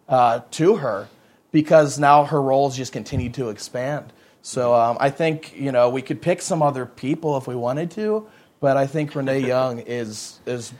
[0.09, 1.09] uh, to her
[1.53, 4.13] because now her roles just continue to expand.
[4.43, 7.91] So um, I think you know we could pick some other people if we wanted
[7.93, 8.27] to,
[8.61, 10.73] but I think Renee Young is is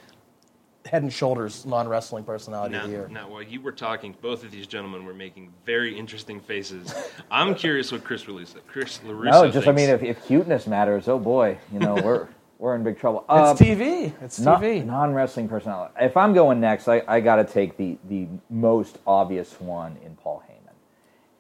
[0.87, 3.09] head and shoulders non wrestling personality Now, of the year.
[3.09, 6.95] now, while you were talking, both of these gentlemen were making very interesting faces.
[7.31, 11.09] I'm curious what Chris LeRusso, Chris LeRusso No, just I mean, if, if cuteness matters,
[11.09, 13.25] oh boy, you know we're we're in big trouble.
[13.29, 14.13] Uh, It's TV.
[14.21, 14.85] It's TV.
[14.85, 15.95] Non wrestling personality.
[16.01, 20.17] If I'm going next, I, I got to take the the most obvious one in
[20.17, 20.75] Paul Heyman.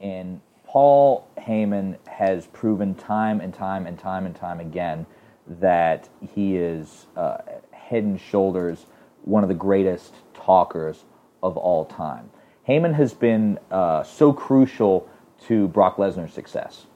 [0.01, 5.07] And Paul Heyman has proven time and time and time and time again
[5.47, 7.39] that he is uh,
[7.73, 8.87] head and shoulders
[9.23, 11.05] one of the greatest talkers
[11.43, 12.31] of all time.
[12.69, 15.09] Heyman has been uh, so crucial
[15.47, 16.87] to Brock Lesnar's success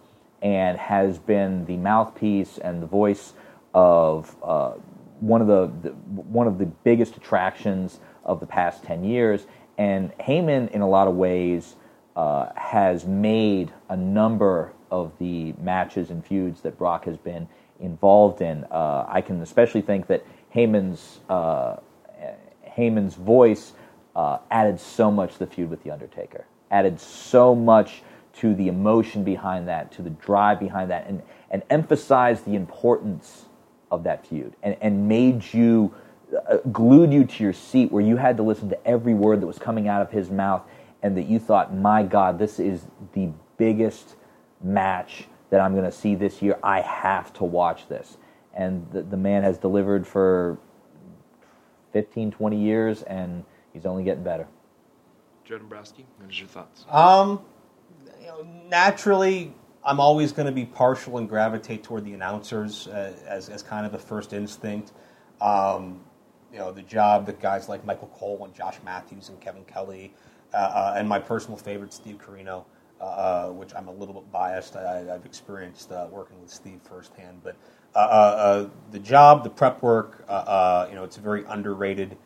[0.42, 3.32] and has been the mouthpiece and the voice
[3.74, 4.72] of uh,
[5.20, 9.46] one of the, the one of the biggest attractions of the past ten years.
[9.78, 11.76] And Heyman, in a lot of ways,
[12.14, 17.48] uh, has made a number of the matches and feuds that Brock has been
[17.80, 18.64] involved in.
[18.64, 21.76] Uh, I can especially think that Heyman's uh,
[22.76, 23.72] Heyman's voice
[24.14, 26.44] uh, added so much to the feud with the Undertaker.
[26.70, 28.02] Added so much
[28.34, 33.46] to the emotion behind that, to the drive behind that, and and emphasized the importance
[33.92, 35.94] of that feud, and and made you
[36.48, 39.46] uh, glued you to your seat where you had to listen to every word that
[39.46, 40.62] was coming out of his mouth,
[41.02, 44.16] and that you thought, my God, this is the biggest
[44.62, 46.58] match that I'm going to see this year.
[46.62, 48.16] I have to watch this,
[48.54, 50.58] and the, the man has delivered for
[51.92, 54.48] 15, 20 years, and he's only getting better.
[55.44, 56.86] Joe Dombrowski, what is your thoughts?
[56.90, 57.42] Um,
[58.20, 59.52] you know, naturally,
[59.84, 63.84] I'm always going to be partial and gravitate toward the announcers uh, as, as kind
[63.84, 64.92] of the first instinct.
[65.40, 66.00] Um,
[66.52, 70.14] you know, the job that guys like Michael Cole and Josh Matthews and Kevin Kelly,
[70.54, 72.64] uh, uh, and my personal favorite, Steve Corino,
[73.00, 74.76] uh, uh, which I'm a little bit biased.
[74.76, 77.56] I, I've experienced uh, working with Steve firsthand, but
[78.92, 82.16] the job, the prep work, you know, it's a very underrated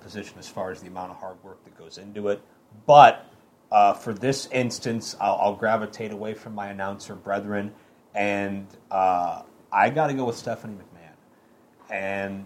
[0.00, 2.42] position as far as the amount of hard work that goes into it.
[2.86, 3.31] But
[3.72, 7.72] uh, for this instance, I'll, I'll gravitate away from my announcer brethren,
[8.14, 11.90] and uh, I got to go with Stephanie McMahon.
[11.90, 12.44] And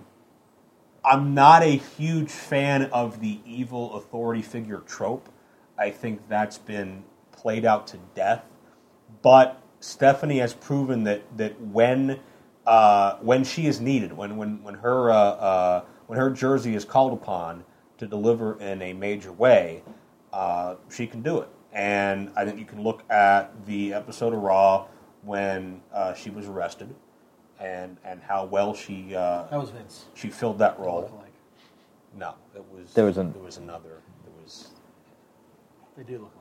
[1.05, 5.29] I'm not a huge fan of the evil authority figure trope.
[5.77, 8.45] I think that's been played out to death.
[9.21, 12.21] But Stephanie has proven that that when
[12.69, 16.85] uh, when she is needed, when when when her uh, uh, when her jersey is
[16.85, 17.65] called upon
[17.99, 19.83] to deliver in a major way,
[20.37, 21.49] uh, she can do it.
[21.73, 24.87] And I think you can look at the episode of Raw
[25.23, 26.95] when uh, she was arrested,
[27.61, 30.05] and and how well she uh, That was Vince.
[30.15, 31.03] she filled that role.
[31.03, 31.33] Look like.
[32.17, 34.01] No, it was There was an- there was another.
[34.25, 34.69] There was
[35.97, 36.33] They do look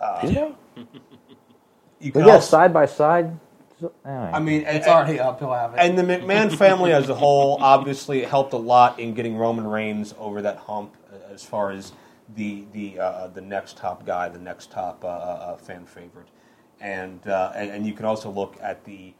[0.00, 0.08] like.
[0.08, 0.80] uh, Did they?
[2.00, 3.38] you But can yeah, also, side by side,
[3.80, 4.32] So, all right.
[4.34, 5.78] I mean, It's and- already uphill He'll have it.
[5.80, 10.14] And the McMahon family as a whole, obviously, helped a lot in getting Roman Reigns
[10.18, 11.92] over that hump uh, as far as
[12.34, 16.28] the the uh, the next top guy, the next top uh, uh, fan favorite,
[16.80, 19.14] and, uh, and and you can also look at the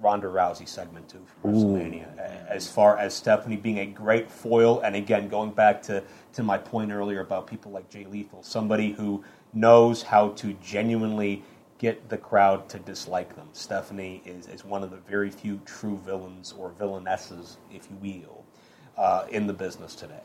[0.00, 4.80] Ronda Rousey segment too from WrestleMania, a- as far as Stephanie being a great foil,
[4.80, 6.02] and again going back to
[6.34, 11.42] to my point earlier about people like Jay Lethal, somebody who knows how to genuinely
[11.78, 13.48] get the crowd to dislike them.
[13.54, 18.44] Stephanie is, is one of the very few true villains or villainesses, if you will,
[18.98, 20.20] uh, in the business today.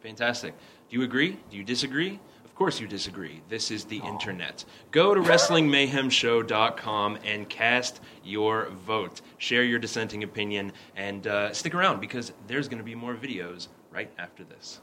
[0.00, 0.54] Fantastic.
[0.88, 1.38] Do you agree?
[1.50, 2.20] Do you disagree?
[2.44, 3.40] Of course you disagree.
[3.48, 4.64] This is the internet.
[4.92, 9.22] Go to WrestlingMayhemShow.com and cast your vote.
[9.38, 13.66] Share your dissenting opinion and uh, stick around because there's going to be more videos
[13.90, 14.80] right after this.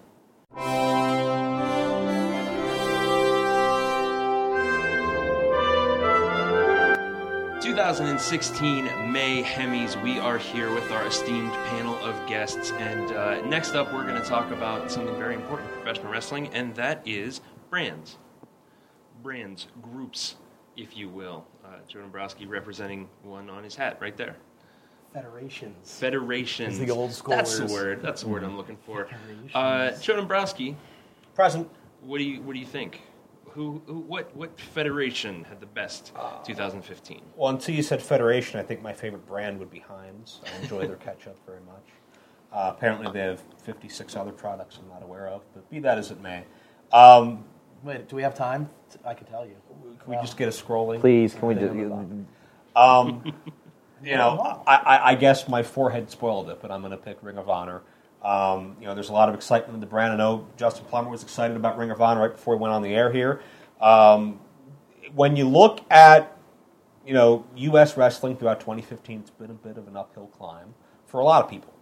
[7.72, 12.72] 2016 Mayhemmys, we are here with our esteemed panel of guests.
[12.72, 16.50] And uh, next up, we're going to talk about something very important in professional wrestling,
[16.50, 18.18] and that is brands.
[19.24, 20.36] Brands, groups,
[20.76, 21.46] if you will.
[21.64, 24.36] Uh, Joe Dombrowski representing one on his hat right there.
[25.14, 25.98] Federations.
[25.98, 26.74] Federations.
[26.74, 27.38] As the old school.
[27.38, 28.02] That's the word.
[28.02, 29.08] That's the word I'm looking for.
[29.54, 30.76] Uh, Joe Dombrowski,
[31.36, 31.70] Present.
[32.02, 33.02] what do you what do you think?
[33.54, 36.14] Who, who what what federation had the best
[36.46, 37.22] 2015?
[37.36, 40.40] Well, until you said Federation, I think my favorite brand would be Heinz.
[40.46, 41.84] I enjoy their ketchup very much.
[42.54, 46.12] Uh, apparently, they have 56 other products I'm not aware of, but be that as
[46.12, 46.44] it may.
[46.92, 47.44] Um,
[47.84, 48.70] Wait, do we have time?
[49.04, 49.56] I can tell you.
[50.00, 51.00] can we just get a scrolling?
[51.00, 51.68] Please, can we They do?
[51.68, 51.78] don't
[54.04, 57.18] you know, I, I, I guess my forehead spoiled it, but I'm going to pick
[57.22, 57.82] Ring of Honor.
[58.24, 60.14] Um, you know, there's a lot of excitement in the brand.
[60.14, 62.82] I know Justin Plummer was excited about Ring of Honor right before he went on
[62.82, 63.42] the air here.
[63.80, 64.40] Um,
[65.16, 66.38] when you look at,
[67.06, 67.98] you know, U.S.
[67.98, 70.74] wrestling throughout 2015, it's been a bit of an uphill climb
[71.08, 71.74] for a lot of people.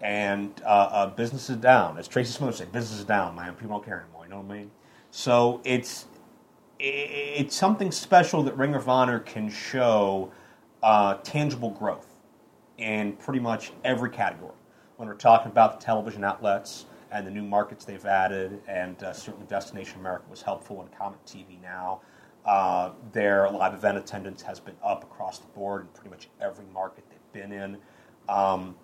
[0.00, 1.98] And uh, uh, business is down.
[1.98, 3.54] As Tracy Smith say, business is down, man.
[3.54, 4.24] People don't care anymore.
[4.24, 4.70] You know what I mean?
[5.10, 6.06] So it's
[6.80, 10.30] it's something special that Ring of Honor can show
[10.82, 12.06] uh, tangible growth
[12.76, 14.52] in pretty much every category.
[14.98, 19.12] When we're talking about the television outlets and the new markets they've added, and uh,
[19.12, 22.00] certainly Destination America was helpful in Comet TV now.
[22.44, 26.64] Uh, their live event attendance has been up across the board in pretty much every
[26.74, 27.78] market they've been in.
[28.28, 28.74] Um,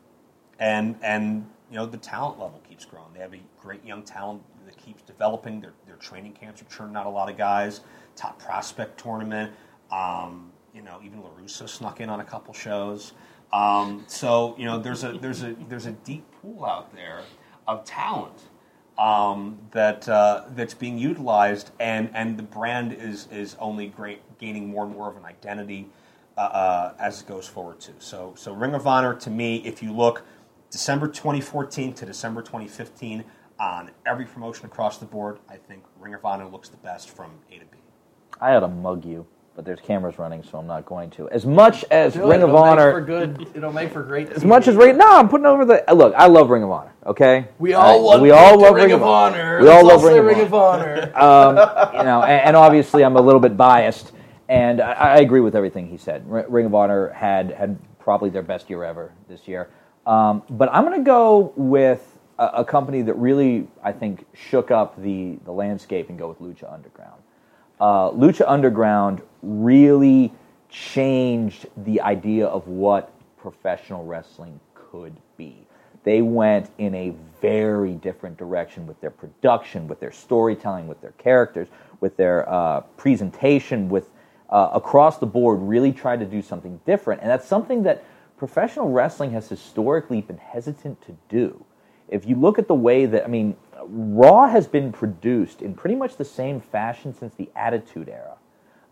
[0.60, 3.12] and and you know the talent level keeps growing.
[3.12, 5.60] They have a great young talent that keeps developing.
[5.60, 7.80] Their their training camps are churning out a lot of guys.
[8.14, 9.52] Top prospect tournament.
[9.90, 13.14] Um, you know, even LeRusso snuck in on a couple shows.
[13.54, 17.20] Um, so you know, there's a there's a there's a deep pool out there
[17.68, 18.34] of talent
[18.98, 24.68] um, that uh, that's being utilized, and and the brand is is only great, gaining
[24.68, 25.88] more and more of an identity
[26.36, 27.94] uh, uh, as it goes forward too.
[28.00, 30.24] So so Ring of Honor to me, if you look
[30.72, 33.24] December 2014 to December 2015
[33.60, 37.30] on every promotion across the board, I think Ring of Honor looks the best from
[37.52, 37.78] A to B.
[38.40, 41.28] I ought to mug you, but there's cameras running, so I'm not going to.
[41.30, 42.44] As much as Do Ring it.
[42.44, 43.46] of It'll Honor, for good.
[43.54, 44.30] It'll make for great.
[44.30, 45.84] as much as Ring, no, I'm putting over the.
[45.94, 46.92] Look, I love Ring of Honor.
[47.06, 49.60] Okay, we all want we all love Ring of Honor.
[49.60, 51.12] We all Let's love Ring, of Honor.
[51.16, 51.56] um,
[51.96, 54.12] you know, and, and obviously I'm a little bit biased,
[54.48, 56.24] and I, I agree with everything he said.
[56.26, 59.70] Ring of Honor had had probably their best year ever this year,
[60.06, 64.72] um, but I'm going to go with a, a company that really I think shook
[64.72, 67.23] up the the landscape and go with Lucha Underground.
[67.84, 70.32] Uh, Lucha Underground really
[70.70, 75.54] changed the idea of what professional wrestling could be.
[76.02, 81.12] They went in a very different direction with their production, with their storytelling, with their
[81.18, 81.68] characters,
[82.00, 84.08] with their uh, presentation, with
[84.48, 87.20] uh, across the board, really tried to do something different.
[87.20, 88.02] And that's something that
[88.38, 91.62] professional wrestling has historically been hesitant to do.
[92.08, 93.56] If you look at the way that, I mean,
[93.88, 98.36] Raw has been produced in pretty much the same fashion since the Attitude Era.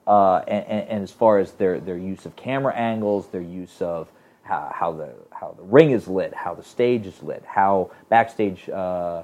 [0.06, 3.80] Uh, and, and, and as far as their, their use of camera angles, their use
[3.80, 4.10] of
[4.42, 8.68] how, how the how the ring is lit, how the stage is lit, how backstage
[8.68, 9.22] uh,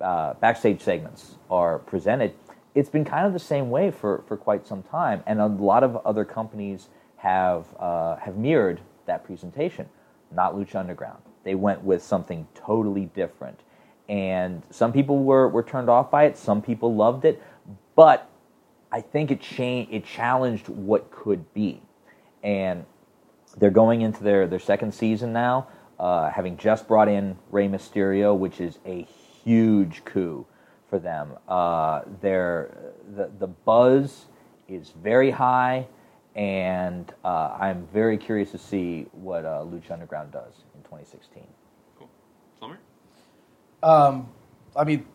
[0.00, 2.32] uh, backstage segments are presented,
[2.74, 5.84] it's been kind of the same way for, for quite some time, and a lot
[5.84, 9.88] of other companies have uh, have mirrored that presentation.
[10.32, 11.22] Not Lucha Underground.
[11.44, 13.60] They went with something totally different,
[14.08, 16.36] and some people were, were turned off by it.
[16.36, 17.42] Some people loved it,
[17.96, 18.30] but
[18.92, 19.92] I think it changed.
[19.92, 21.82] It challenged what could be,
[22.42, 22.84] and
[23.56, 28.36] they're going into their, their second season now, uh, having just brought in Rey Mysterio,
[28.36, 29.06] which is a
[29.44, 30.46] huge coup
[30.88, 31.32] for them.
[31.48, 34.26] Uh, their, the, the buzz
[34.68, 35.86] is very high,
[36.34, 41.44] and uh, I'm very curious to see what uh, Lucha Underground does in 2016.
[43.84, 44.26] Plummer?
[44.76, 45.06] I mean,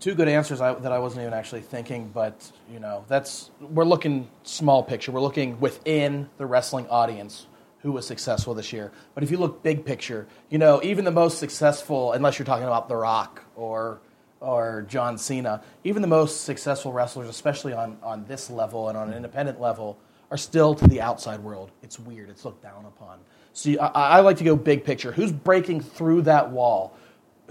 [0.00, 3.84] two good answers I, that I wasn't even actually thinking, but you know, that's we're
[3.84, 5.12] looking small picture.
[5.12, 7.46] We're looking within the wrestling audience
[7.80, 8.92] who was successful this year.
[9.14, 12.66] But if you look big picture, you know, even the most successful, unless you're talking
[12.66, 14.00] about The Rock or
[14.40, 19.08] or John Cena, even the most successful wrestlers, especially on on this level and on
[19.08, 19.98] an independent level,
[20.30, 21.70] are still to the outside world.
[21.82, 22.28] It's weird.
[22.30, 23.18] It's looked down upon.
[23.52, 25.12] So I, I like to go big picture.
[25.12, 26.96] Who's breaking through that wall?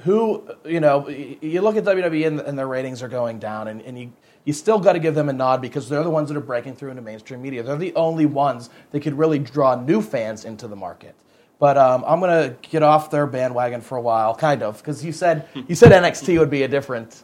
[0.04, 3.82] Who you know you look at WWE and, and their ratings are going down, and,
[3.82, 4.12] and you
[4.46, 6.76] you still got to give them a nod because they're the ones that are breaking
[6.76, 7.64] through into mainstream media.
[7.64, 11.16] They're the only ones that could really draw new fans into the market.
[11.60, 15.12] But um, I'm gonna get off their bandwagon for a while, kind of, because you
[15.12, 17.24] said you said NXT would be a different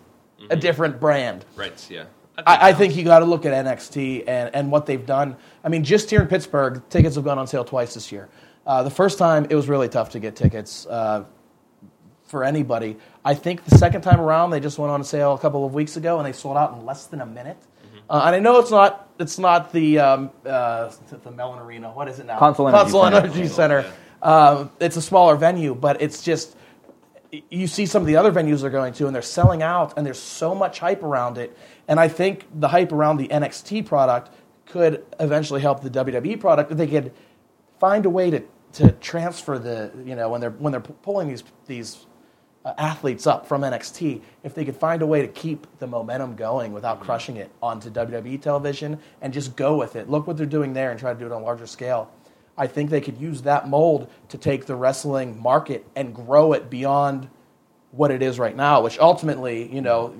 [0.49, 1.45] a different brand.
[1.55, 2.05] Right, yeah.
[2.45, 5.35] I, I think you got to look at NXT and, and what they've done.
[5.63, 8.29] I mean, just here in Pittsburgh, tickets have gone on sale twice this year.
[8.65, 11.23] Uh, the first time, it was really tough to get tickets uh,
[12.27, 12.97] for anybody.
[13.25, 15.97] I think the second time around, they just went on sale a couple of weeks
[15.97, 17.57] ago, and they sold out in less than a minute.
[18.09, 20.91] Uh, and I know it's not it's not the um, uh,
[21.23, 21.91] the Mellon Arena.
[21.91, 22.39] What is it now?
[22.39, 23.17] Consol Energy Consol Center.
[23.17, 23.93] Energy Center.
[24.21, 26.55] Um, it's a smaller venue, but it's just
[27.49, 30.05] you see some of the other venues they're going to, and they're selling out, and
[30.05, 31.57] there's so much hype around it.
[31.87, 34.33] And I think the hype around the NXT product
[34.65, 37.11] could eventually help the WWE product if they could
[37.79, 41.43] find a way to, to transfer the you know when they're when they're pulling these
[41.65, 42.16] these uh,
[42.67, 46.35] Uh, athletes up from NXT, if they could find a way to keep the momentum
[46.35, 50.09] going without crushing it onto WWE television and just go with it.
[50.09, 52.11] Look what they're doing there and try to do it on a larger scale.
[52.57, 56.69] I think they could use that mold to take the wrestling market and grow it
[56.69, 57.29] beyond
[57.91, 60.13] what it is right now, which ultimately, you know,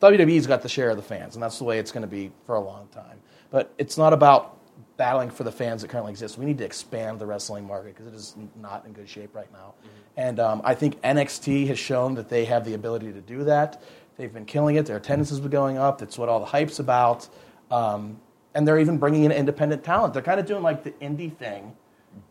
[0.00, 2.32] WWE's got the share of the fans, and that's the way it's going to be
[2.44, 3.20] for a long time.
[3.50, 4.55] But it's not about
[4.96, 6.38] battling for the fans that currently exist.
[6.38, 9.50] We need to expand the wrestling market because it is not in good shape right
[9.52, 9.74] now.
[10.16, 13.82] And um, I think NXT has shown that they have the ability to do that.
[14.16, 14.86] They've been killing it.
[14.86, 15.98] Their attendance has been going up.
[15.98, 17.28] That's what all the hype's about.
[17.70, 18.18] Um,
[18.54, 20.14] and they're even bringing in independent talent.
[20.14, 21.76] They're kind of doing like the indie thing,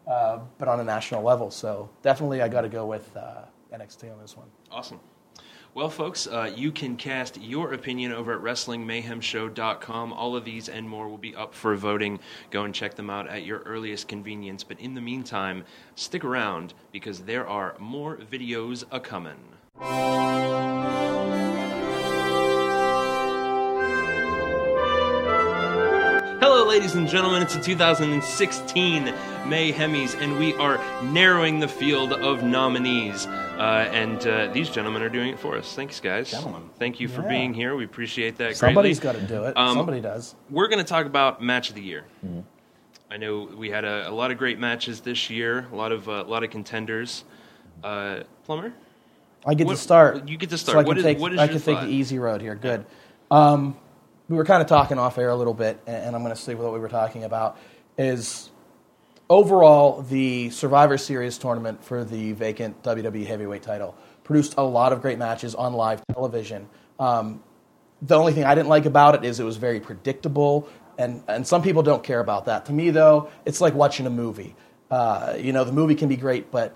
[0.08, 1.52] uh, but on a national level.
[1.52, 4.48] So definitely, I got to go with uh, NXT on this one.
[4.72, 5.00] Awesome.
[5.76, 10.14] Well, folks, uh, you can cast your opinion over at WrestlingMayhemShow.com.
[10.14, 12.22] All of these and more will be up for voting.
[12.50, 14.64] Go and check them out at your earliest convenience.
[14.64, 19.36] But in the meantime, stick around because there are more videos a coming.
[26.66, 27.44] Hello, ladies and gentlemen.
[27.44, 29.04] It's the 2016
[29.44, 33.28] Mayhemmys, and we are narrowing the field of nominees.
[33.28, 35.76] Uh, and uh, these gentlemen are doing it for us.
[35.76, 36.32] Thanks, guys.
[36.32, 36.64] Gentlemen.
[36.80, 37.28] Thank you for Yeah.
[37.28, 37.76] being here.
[37.76, 39.56] We appreciate that Somebody's got to do it.
[39.56, 40.34] Um, Somebody does.
[40.50, 42.04] We're going to talk about match of the year.
[43.12, 46.10] I know we had a, a lot of great matches this year, a lot of
[46.10, 47.26] uh, a lot of contenders.
[47.84, 48.74] Uh, Plummer,
[49.46, 50.28] I get what- to start.
[50.28, 50.78] you get to So start.
[50.78, 51.86] I What can is- take, what is I your can take thought?
[51.86, 52.56] the easy road here.
[52.56, 52.88] Good.
[53.30, 53.78] Um,
[54.28, 56.56] we were kind of talking off air a little bit, and, I'm going to see
[56.56, 57.58] what we were talking about
[57.98, 58.50] is
[59.30, 65.02] overall the Survivor Series tournament for the vacant WWE Heavyweight title produced a lot of
[65.02, 66.68] great matches on live television.
[67.00, 67.44] Um,
[68.02, 71.46] the only thing I didn't like about it is it was very predictable, and, and
[71.48, 72.66] some people don't care about that.
[72.66, 74.56] To me, though, it's like watching a movie.
[74.90, 76.76] Uh, you know, the movie can be great, but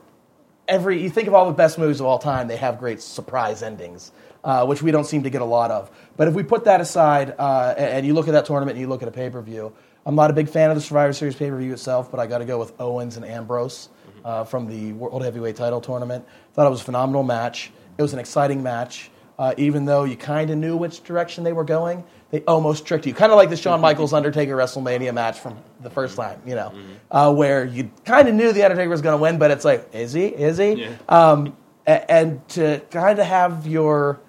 [0.68, 3.64] every you think of all the best movies of all time, they have great surprise
[3.64, 4.12] endings,
[4.44, 5.92] uh, which we don't seem to get a lot of.
[6.18, 8.88] But if we put that aside uh, and, you look at that tournament and you
[8.88, 9.74] look at a pay per view,
[10.06, 12.28] I'm not a big fan of the Survivor Series pay per view itself, but I
[12.28, 13.90] got to go with Owens and Ambrose
[14.24, 16.26] uh, from the World Heavyweight Title tournament.
[16.54, 17.72] Thought it was a phenomenal match.
[17.98, 19.12] It was an exciting match.
[19.38, 23.06] Uh, even though you kind of knew which direction they were going, they almost tricked
[23.06, 23.14] you.
[23.14, 26.74] Kind of like the Shawn Michaels Undertaker WrestleMania match from the first time, you know,
[27.10, 29.90] uh, where you kind of knew the Undertaker was going to win, but it's like,
[29.94, 30.26] is he?
[30.26, 30.74] Is he?
[30.74, 30.96] Yeah.
[31.08, 34.20] Um, and to kind of have your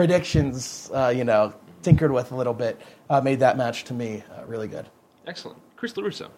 [0.00, 4.24] predictions, uh, you know, tinkered with a little bit, uh, made that match to me
[4.34, 4.86] uh, really good.
[5.26, 5.58] excellent.
[5.76, 6.30] Chris LeRusso.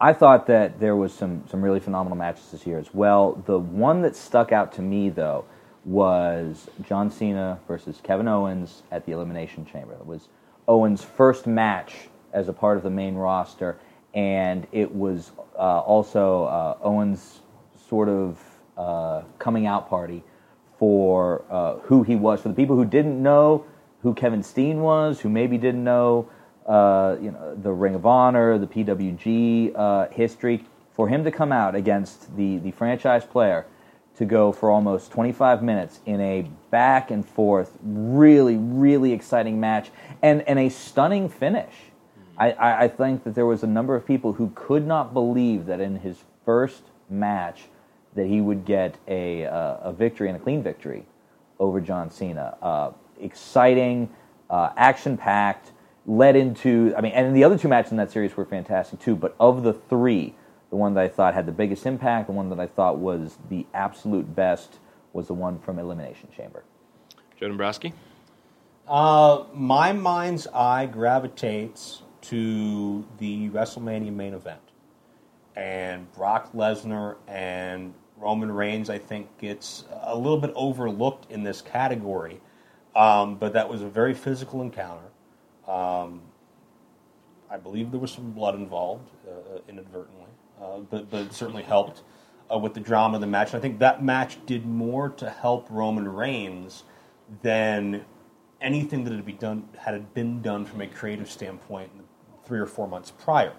[0.00, 3.42] I thought that there was some some really phenomenal matches this year as well.
[3.46, 5.46] The one that stuck out to me though
[5.84, 9.94] was John Cena versus Kevin Owens at the Elimination Chamber.
[9.94, 10.28] It was
[10.68, 13.78] Owens' first match as a part of the main roster,
[14.14, 17.40] and it was uh, also uh, Owens'
[17.88, 18.38] sort of
[18.76, 20.22] uh, coming out party
[20.78, 22.40] for uh, who he was.
[22.40, 23.64] For the people who didn't know
[24.02, 26.28] who Kevin Steen was, who maybe didn't know,
[26.66, 31.52] uh, you know, the Ring of Honor, the PWG uh, history, for him to come
[31.52, 33.66] out against the the franchise player
[34.16, 39.90] to go for almost 25 minutes in a back and forth, really, really exciting match,
[40.22, 41.72] and and a stunning finish.
[42.38, 45.66] I, I, I think that there was a number of people who could not believe
[45.66, 47.62] that in his first match
[48.16, 51.06] that he would get a, uh, a victory and a clean victory
[51.58, 52.56] over John Cena.
[52.60, 52.90] Uh,
[53.20, 54.10] exciting,
[54.50, 55.72] uh, action packed,
[56.06, 59.16] led into, I mean, and the other two matches in that series were fantastic too,
[59.16, 60.34] but of the three,
[60.70, 63.38] the one that I thought had the biggest impact, the one that I thought was
[63.48, 64.78] the absolute best,
[65.12, 66.64] was the one from Elimination Chamber.
[67.38, 67.92] Joe Dombrowski?
[68.86, 74.60] Uh, my mind's eye gravitates to the WrestleMania main event.
[75.54, 81.60] And Brock Lesnar and Roman Reigns, I think, gets a little bit overlooked in this
[81.60, 82.40] category.
[82.94, 85.04] Um, but that was a very physical encounter.
[85.68, 86.22] Um,
[87.50, 92.02] I believe there was some blood involved uh, inadvertently, uh, but, but it certainly helped
[92.52, 93.48] uh, with the drama of the match.
[93.48, 96.84] And I think that match did more to help Roman Reigns
[97.42, 98.04] than
[98.60, 101.90] anything that had been done had been done from a creative standpoint
[102.44, 103.52] three or four months prior.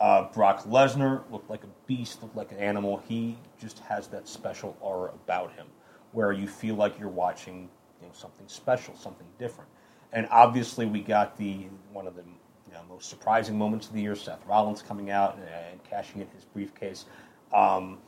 [0.00, 3.02] Uh, Brock Lesnar looked like a beast, looked like an animal.
[3.08, 5.66] He just has that special aura about him,
[6.12, 7.68] where you feel like you're watching
[8.00, 9.70] you know, something special, something different.
[10.12, 12.22] And obviously, we got the one of the
[12.66, 16.20] you know, most surprising moments of the year: Seth Rollins coming out and, and cashing
[16.20, 17.04] in his briefcase.
[17.52, 17.98] Um,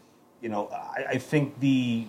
[0.40, 2.06] you know, I, I think the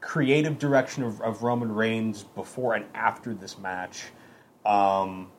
[0.00, 4.02] creative direction of, of, Roman Reigns before and after this match
[4.66, 5.30] um,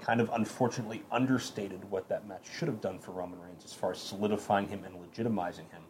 [0.00, 3.92] kind of unfortunately understated what that match should have done for Roman Reigns as far
[3.92, 5.82] as solidifying him and legitimizing him.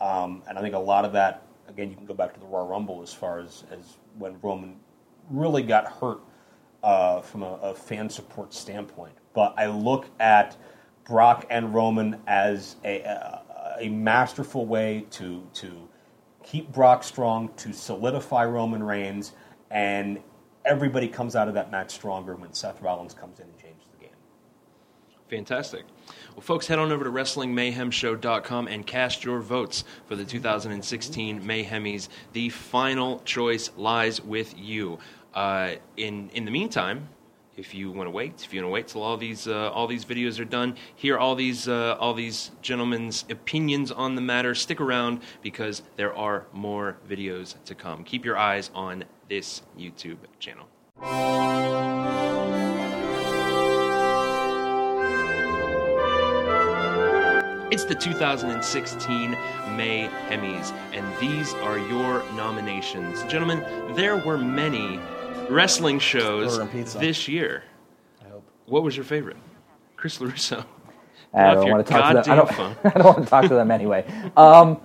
[0.00, 2.46] Um, and I think a lot of that, again, you can go back to the
[2.46, 4.76] Royal Rumble as far as, as when Roman
[5.30, 6.20] really got hurt
[6.82, 9.14] uh, from a, a, fan support standpoint.
[9.32, 10.56] But I look at
[11.06, 15.88] Brock and Roman as a, a, a masterful way to to
[16.42, 19.32] keep Brock strong, to solidify Roman Reigns,
[19.70, 20.20] and
[20.64, 24.06] everybody comes out of that match stronger when Seth Rollins comes in and changes the
[24.06, 24.14] game.
[25.28, 25.84] Fantastic.
[26.32, 32.08] Well, folks, head on over to WrestlingMayhemShow.com and cast your votes for the 2016 Mayhemmys.
[32.32, 34.98] The final choice lies with you.
[35.34, 37.08] Uh, in in the meantime,
[37.56, 39.86] if you want to wait, if you want to wait till all these uh, all
[39.86, 44.54] these videos are done, hear all these uh, all these gentlemen's opinions on the matter.
[44.54, 48.04] Stick around because there are more videos to come.
[48.04, 50.66] Keep your eyes on this YouTube channel.
[57.70, 59.30] It's the 2016
[59.76, 63.24] May Hemis, and these are your nominations.
[63.24, 63.64] Gentlemen,
[63.96, 65.00] there were many
[65.50, 66.58] wrestling shows
[66.94, 67.64] this year.
[68.24, 68.44] I hope.
[68.66, 69.36] What was your favorite?
[69.96, 70.64] Chris LeRusso.
[71.32, 72.32] I don't want to talk to them.
[72.32, 74.04] I don't, I don't, want to talk to them anyway.
[74.36, 74.80] Um,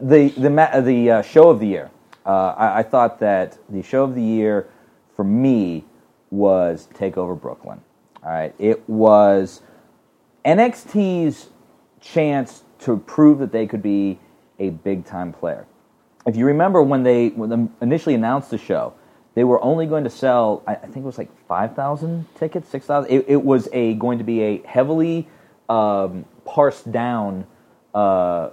[0.00, 1.90] the the the uh, show of the year.
[2.26, 4.68] Uh, I, I, thought that the show of the year
[5.14, 5.84] for me
[6.30, 7.80] was Takeover Brooklyn.
[8.22, 9.60] All right, it was
[10.44, 11.50] NXT's
[12.00, 14.18] chance to prove that they could be
[14.58, 15.66] a big time player.
[16.26, 18.94] If you remember when they, when they initially announced the show,
[19.34, 23.10] they were only going to sell, I, think it was like 5,000 tickets, 6,000.
[23.10, 25.28] It, it, was a going to be a heavily
[25.68, 27.46] um, parsed down
[27.94, 28.50] uh,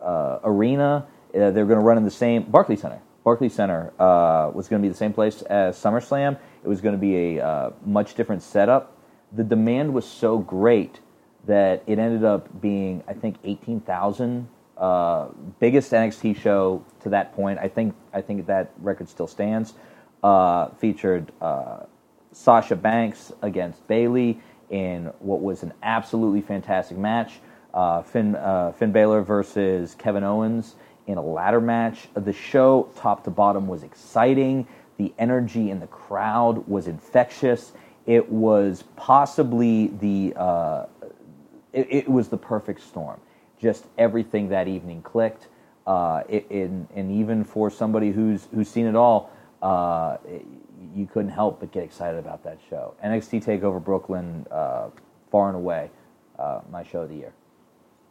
[0.00, 1.06] uh, arena.
[1.34, 3.00] Uh, they're going to run in the same Barclays Center.
[3.24, 6.38] Barclays Center uh, was going to be the same place as SummerSlam.
[6.62, 8.96] It was going to be a uh, much different setup.
[9.32, 11.00] The demand was so great
[11.46, 15.28] that it ended up being, I think, 18,000 uh,
[15.60, 17.58] biggest NXT show to that point.
[17.58, 19.74] I think I think that record still stands
[20.24, 21.80] uh, featured uh,
[22.32, 27.34] Sasha Banks against Bayley in what was an absolutely fantastic match.
[27.74, 32.08] Uh, Finn, uh, Finn Balor versus Kevin Owens in a ladder match.
[32.14, 34.66] The show, top to bottom, was exciting.
[34.96, 37.72] The energy in the crowd was infectious.
[38.06, 40.86] It was possibly the uh,
[41.72, 43.20] it, it, was the perfect storm.
[43.60, 45.48] Just everything that evening clicked.
[45.86, 49.30] Uh, it, and, and even for somebody who's who's seen it all,
[49.64, 50.18] uh,
[50.94, 52.94] you couldn't help but get excited about that show.
[53.02, 54.90] NXT Takeover Brooklyn, uh,
[55.30, 55.90] far and away,
[56.38, 57.32] uh, my show of the year.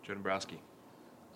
[0.02, 0.60] Joe Dombrowski.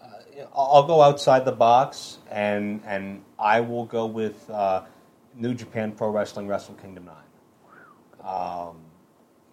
[0.02, 4.86] Uh, I'll go outside the box, and and I will go with uh,
[5.36, 7.16] New Japan Pro Wrestling Wrestle Kingdom Nine.
[8.24, 8.78] Um,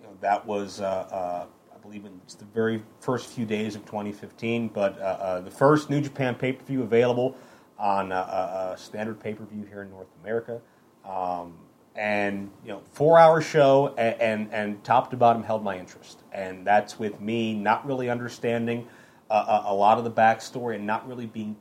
[0.00, 4.68] you know, that was, uh, I believe, in the very first few days of 2015,
[4.68, 4.98] but
[5.44, 7.36] the first New Japan pay per view available
[7.84, 10.60] on a, a standard pay per view here in North America.
[11.04, 11.58] Um,
[11.94, 16.22] and you know, four hour show and, and, and top to bottom held my interest,
[16.32, 18.88] and that's with me not really understanding
[19.30, 21.56] uh, a, a lot of the backstory and not really being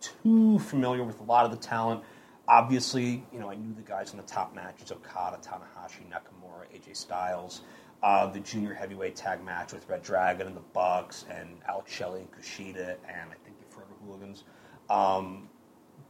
[0.00, 2.02] too familiar with a lot of the talent.
[2.48, 6.96] Obviously, you know, I knew the guys in the top matches: Okada, Tanahashi, Nakamura, AJ
[6.96, 7.60] Styles.
[8.02, 12.20] uh, the junior heavyweight tag match with Red Dragon and the Bucks and Alex Shelley
[12.20, 14.44] and Kushida and I think the Forever Hooligans.
[14.88, 15.47] Um,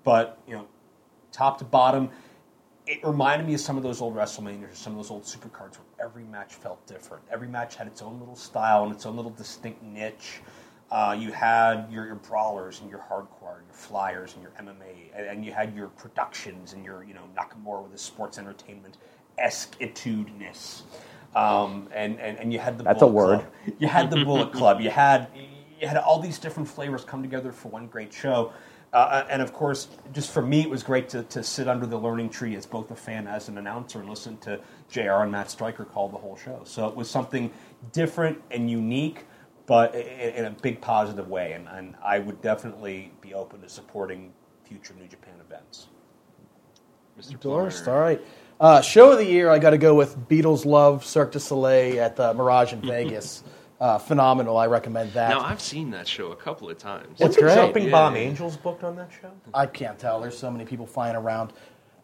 [0.05, 0.66] but you know,
[1.32, 2.11] top to bottom,
[2.86, 6.07] it reminded me of some of those old WrestleManias, some of those old supercards where
[6.07, 7.22] every match felt different.
[7.30, 10.40] Every match had its own little style and its own little distinct niche.
[10.90, 15.26] Uh, you had your, your brawlers and your hardcore, your flyers and your MMA, and,
[15.26, 18.96] and you had your productions and your you know Nakamura with his sports entertainment
[19.36, 20.82] esque etudeness.
[21.34, 23.38] Um, and, and and you had the That's a Bullet word.
[23.40, 23.76] Club.
[23.78, 24.80] You had the Bullet Club.
[24.80, 25.28] You had
[25.78, 28.53] you had all these different flavors come together for one great show.
[28.93, 31.99] Uh, and of course, just for me, it was great to, to sit under the
[31.99, 34.59] learning tree as both a fan as an announcer and listen to
[34.89, 36.62] JR and Matt Striker call the whole show.
[36.64, 37.51] So it was something
[37.93, 39.26] different and unique,
[39.66, 41.53] but in a big positive way.
[41.53, 44.32] And, and I would definitely be open to supporting
[44.64, 45.89] future New Japan events.
[47.18, 47.32] Mr.
[47.32, 47.89] Endorsed.
[47.89, 48.20] All right.
[48.61, 52.01] Uh, show of the year, I got to go with Beatles Love Cirque du Soleil
[52.01, 53.45] at the Mirage in Vegas.
[53.81, 54.57] Uh, phenomenal.
[54.57, 55.31] I recommend that.
[55.31, 57.20] Now I've seen that show a couple of times.
[57.20, 57.55] It's great.
[57.55, 57.91] Jumping Yeah.
[57.93, 59.31] Bomb Angels booked on that show?
[59.55, 60.20] I can't tell.
[60.20, 61.53] There's so many people flying around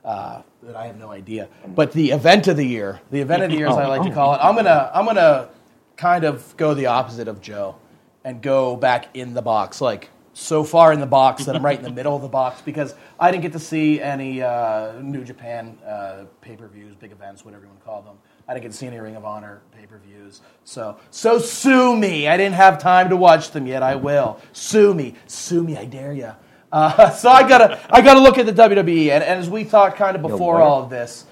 [0.04, 1.48] uh, that I have no idea.
[1.66, 4.12] But the event of the year, the event of the year, as I like to
[4.14, 5.48] call it, I'm gonna I'm gonna
[5.96, 7.76] kind of go the opposite of Joe
[8.22, 11.78] and go back in the box, like so far in the box that I'm right
[11.78, 15.24] in the middle of the box because I didn't get to see any uh, New
[15.24, 18.16] Japan uh, pay per views, big events, whatever you want to call them.
[18.46, 20.40] I didn't get to see any Ring of Honor pay per views.
[20.64, 22.28] So so sue me.
[22.28, 23.82] I didn't have time to watch them yet.
[23.82, 25.14] I will sue me.
[25.26, 25.76] Sue me.
[25.76, 26.32] I dare you.
[26.70, 29.96] Uh, so I gotta I gotta look at the WWE, and, and as we talked
[29.96, 31.24] kind of before all of this,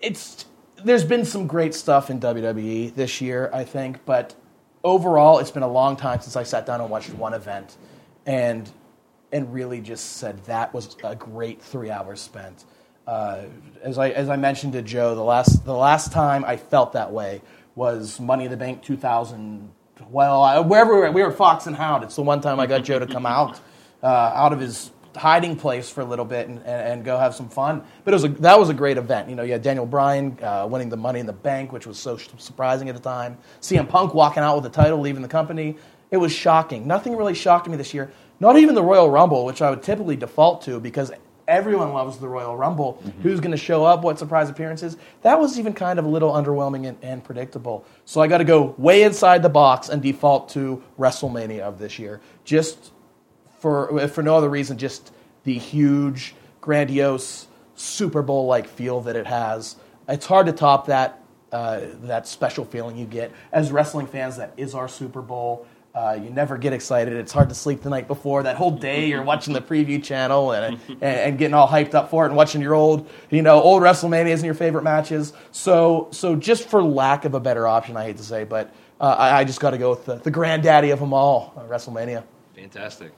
[0.00, 0.46] it's
[0.84, 4.34] there's been some great stuff in WWE this year, I think, but
[4.82, 7.76] overall, it's been a long time since I sat down and watched one event,
[8.26, 8.70] and
[9.32, 12.64] and really just said that was a great three hours spent.
[13.06, 13.42] Uh,
[13.82, 17.12] as I as I mentioned to Joe, the last the last time I felt that
[17.12, 17.42] way
[17.74, 19.70] was Money in the Bank 2000.
[20.10, 22.04] Well, I, wherever we were, we were Fox and Hound.
[22.04, 23.60] It's the one time I got Joe to come out
[24.02, 27.34] uh, out of his hiding place for a little bit and, and, and go have
[27.34, 27.82] some fun.
[28.04, 29.28] But it was a, that was a great event.
[29.28, 31.98] You know, you had Daniel Bryan uh, winning the Money in the Bank, which was
[31.98, 33.36] so sh- surprising at the time.
[33.60, 35.76] CM Punk walking out with the title, leaving the company.
[36.10, 36.86] It was shocking.
[36.86, 38.10] Nothing really shocked me this year.
[38.40, 41.12] Not even the Royal Rumble, which I would typically default to because
[41.50, 43.02] everyone loves the Royal Rumble.
[43.22, 44.02] Who's going to show up?
[44.02, 44.96] What surprise appearances?
[45.22, 47.84] That was even kind of a little underwhelming and, and predictable.
[48.04, 51.98] So I got to go way inside the box and default to WrestleMania of this
[51.98, 52.20] year.
[52.44, 52.92] Just
[53.58, 55.12] for for no other reason, just
[55.44, 59.76] the huge, grandiose Super Bowl like feel that it has.
[60.08, 61.22] It's hard to top that
[61.52, 64.36] uh, that special feeling you get as wrestling fans.
[64.36, 65.66] That is our Super Bowl.
[65.92, 67.14] Uh, you never get excited.
[67.14, 68.44] It's hard to sleep the night before.
[68.44, 72.10] That whole day, you're watching the preview channel and, and, and getting all hyped up
[72.10, 75.32] for it, and watching your old, you know, old WrestleManias and your favorite matches.
[75.50, 79.16] So, so just for lack of a better option, I hate to say, but uh,
[79.18, 82.22] I, I just got to go with the, the granddaddy of them all, uh, WrestleMania.
[82.54, 83.12] Fantastic.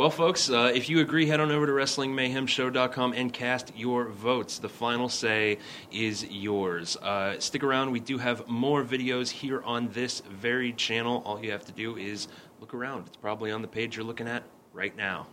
[0.00, 4.58] Well, folks, uh, if you agree, head on over to WrestlingMayhemShow.com and cast your votes.
[4.58, 5.58] The final say
[5.92, 6.96] is yours.
[6.96, 7.90] Uh, stick around.
[7.90, 11.22] We do have more videos here on this very channel.
[11.26, 12.28] All you have to do is
[12.60, 13.08] look around.
[13.08, 14.42] It's probably on the page you're looking at
[14.72, 15.26] right now.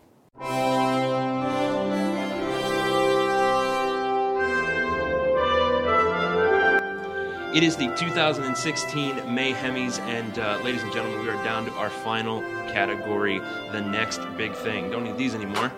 [7.54, 11.90] It is the 2016 Mayhemmys, and uh, ladies and gentlemen, we are down to our
[11.90, 12.42] final
[12.72, 13.40] category,
[13.72, 14.92] the next big thing.
[14.92, 15.72] Don't need these anymore.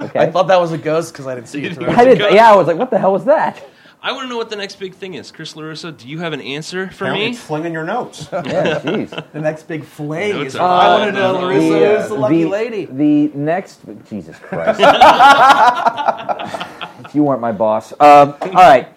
[0.00, 0.18] Okay.
[0.20, 1.78] I thought that was a ghost because I didn't see it.
[1.80, 3.64] I did, yeah, I was like, what the hell was that?
[4.06, 5.32] I want to know what the next big thing is.
[5.32, 7.30] Chris LeRusso, do you have an answer for Apparently me?
[7.32, 8.28] it's flinging your notes.
[8.32, 8.40] Yeah,
[8.84, 9.32] jeez.
[9.32, 10.56] The next big fling Notes is.
[10.60, 12.84] are I want to know, Larissa, The, uh, who's the lucky the- lady?
[12.84, 13.80] The next,
[14.10, 14.78] Jesus Christ.
[17.04, 17.92] if you weren't my boss.
[17.94, 18.88] Um, all right.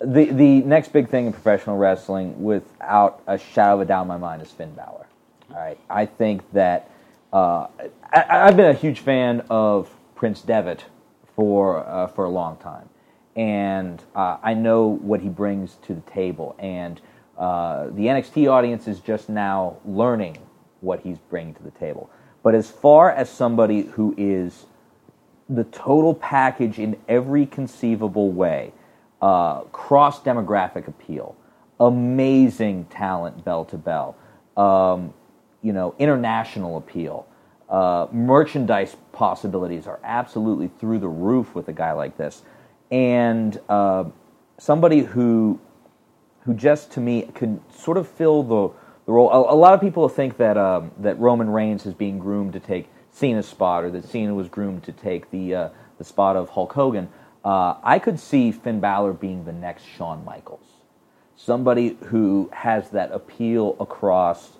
[0.00, 4.08] The, the next big thing in professional wrestling, without a shadow of a doubt in
[4.08, 5.06] my mind, is Finn Balor.
[5.50, 5.78] All right.
[5.90, 6.90] I think that
[7.34, 7.66] uh,
[8.10, 10.84] I, I've been a huge fan of Prince Devitt
[11.36, 12.88] for, uh, for a long time.
[13.36, 16.56] And uh, I know what he brings to the table.
[16.58, 17.00] And
[17.38, 20.38] uh, the NXT audience is just now learning
[20.80, 22.10] what he's bringing to the table.
[22.42, 24.66] But as far as somebody who is
[25.48, 28.72] the total package in every conceivable way,
[29.20, 31.36] uh, cross demographic appeal,
[31.78, 34.16] amazing talent bell to bell,
[34.56, 35.12] um,
[35.62, 37.26] you know, international appeal,
[37.68, 42.42] uh, merchandise possibilities are absolutely through the roof with a guy like this,
[42.90, 44.04] and uh,
[44.58, 45.60] somebody who
[46.44, 48.68] who just to me could sort of fill the,
[49.06, 49.30] the role.
[49.30, 52.60] A, a lot of people think that um, that Roman Reigns is being groomed to
[52.60, 55.68] take Cena's spot, or that Cena was groomed to take the uh,
[55.98, 57.08] the spot of Hulk Hogan.
[57.44, 60.66] Uh, I could see Finn Balor being the next Shawn Michaels,
[61.36, 64.52] somebody who has that appeal across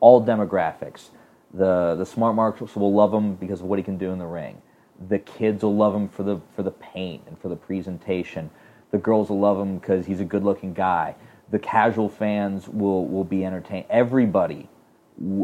[0.00, 1.08] all demographics.
[1.52, 4.26] The the smart marks will love him because of what he can do in the
[4.26, 4.62] ring.
[5.08, 8.50] The kids will love him for the for the paint and for the presentation.
[8.90, 11.14] The girls will love him because he's a good looking guy.
[11.50, 13.86] The casual fans will will be entertained.
[13.90, 14.68] Everybody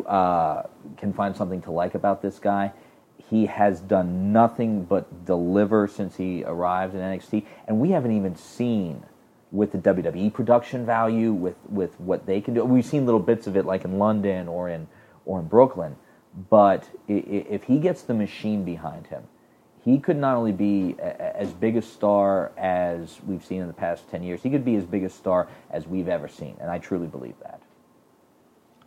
[0.06, 0.62] uh,
[0.96, 2.72] can find something to like about this guy.
[3.30, 8.36] He has done nothing but deliver since he arrived in NXT, and we haven't even
[8.36, 9.04] seen
[9.50, 12.64] with the WWE production value, with with what they can do.
[12.64, 14.88] We've seen little bits of it, like in London or in
[15.24, 15.96] or in Brooklyn.
[16.50, 19.24] But if he gets the machine behind him,
[19.84, 24.08] he could not only be as big a star as we've seen in the past
[24.10, 26.56] 10 years, he could be as big a star as we've ever seen.
[26.60, 27.60] And I truly believe that.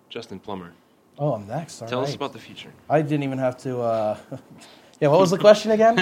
[0.10, 0.74] Justin Plummer.
[1.18, 1.82] Oh, I'm next.
[1.82, 2.72] All Tell us about the future.
[2.90, 3.80] I didn't even have to.
[3.80, 4.18] Uh...
[5.00, 5.98] yeah, what was the question again?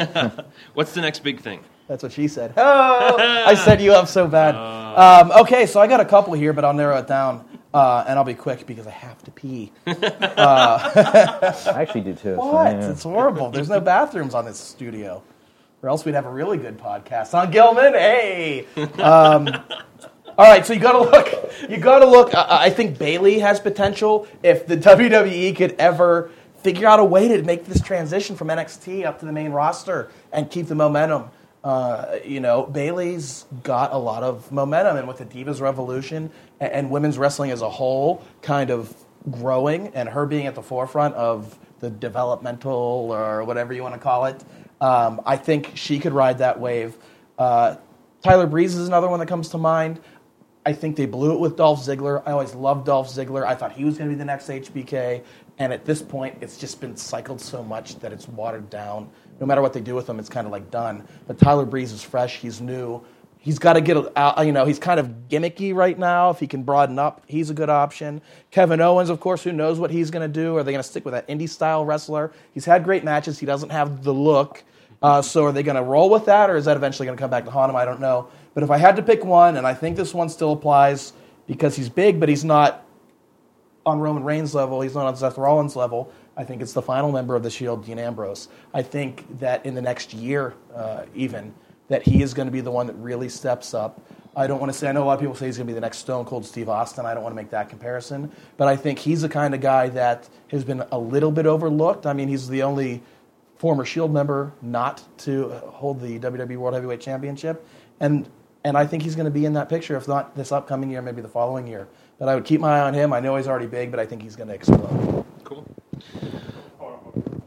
[0.74, 1.64] What's the next big thing?
[1.88, 2.54] That's what she said.
[2.56, 4.56] Oh, I set you up so bad.
[4.90, 8.18] Um, okay, so I got a couple here, but I'll narrow it down, uh, and
[8.18, 9.72] I'll be quick because I have to pee.
[9.88, 12.36] I actually do too.
[12.36, 12.72] so, What?
[12.72, 12.90] yeah.
[12.92, 13.52] It's horrible.
[13.52, 15.22] There's no bathrooms on this studio,
[15.82, 17.34] or else we'd have a really good podcast.
[17.34, 17.94] on Gilman?
[17.94, 18.66] Hey.
[19.00, 19.48] Um,
[20.38, 21.70] all right, so you got to look.
[21.70, 22.34] You got to look.
[22.34, 26.32] I, I think Bayley has potential if the WWE could ever
[26.64, 30.12] figure out a way to make this transition from NXT up to the main roster
[30.34, 31.30] and keep the momentum.
[31.64, 36.72] Uh, you know, Bayley's got a lot of momentum, and with the Divas Revolution and,
[36.72, 38.94] and women's wrestling as a whole kind of
[39.30, 44.00] growing, and her being at the forefront of the developmental or whatever you want to
[44.00, 44.42] call it,
[44.82, 46.96] um, I think she could ride that wave.
[47.38, 47.76] Uh,
[48.22, 50.00] Tyler Breeze is another one that comes to mind.
[50.66, 52.22] I think they blew it with Dolph Ziggler.
[52.26, 53.46] I always loved Dolph Ziggler.
[53.46, 55.24] I thought he was going to be the next HBK.
[55.58, 59.10] And at this point, it's just been cycled so much that it's watered down.
[59.40, 61.08] No matter what they do with him, it's kind of like done.
[61.28, 62.38] But Tyler Breeze is fresh.
[62.38, 63.02] He's new.
[63.42, 64.46] He's got to get out.
[64.46, 66.30] You know, he's kind of gimmicky right now.
[66.30, 68.22] If he can broaden up, he's a good option.
[68.52, 70.58] Kevin Owens, of course, who knows what he's going to do?
[70.58, 72.34] Are they going to stick with that indie style wrestler?
[72.54, 73.40] He's had great matches.
[73.40, 74.64] He doesn't have the look.
[75.02, 77.22] Uh, so are they going to roll with that, or is that eventually going to
[77.22, 77.78] come back to haunt him?
[77.78, 78.28] I don't know.
[78.54, 81.14] But if I had to pick one, and I think this one still applies
[81.48, 82.86] because he's big, but he's not
[83.86, 86.12] on Roman Reigns level, he's not on Seth Rollins level.
[86.40, 88.48] I think it's the final member of the Shield, Dean Ambrose.
[88.74, 91.54] I think that in the next year, uh, even,
[91.90, 94.00] that he is going to be the one that really steps up.
[94.38, 95.72] I don't want to say, I know a lot of people say he's going to
[95.72, 97.06] be the next Stone Cold Steve Austin.
[97.06, 98.32] I don't want to make that comparison.
[98.56, 102.06] But I think he's the kind of guy that has been a little bit overlooked.
[102.06, 103.04] I mean, he's the only
[103.58, 107.68] former Shield member not to hold the WWE World Heavyweight Championship,
[108.00, 108.30] and
[108.64, 111.02] and I think he's going to be in that picture, if not this upcoming year,
[111.02, 111.90] maybe the following year.
[112.18, 113.12] But I would keep my eye on him.
[113.12, 115.26] I know he's already big, but I think he's going to explode.
[115.44, 115.66] Cool.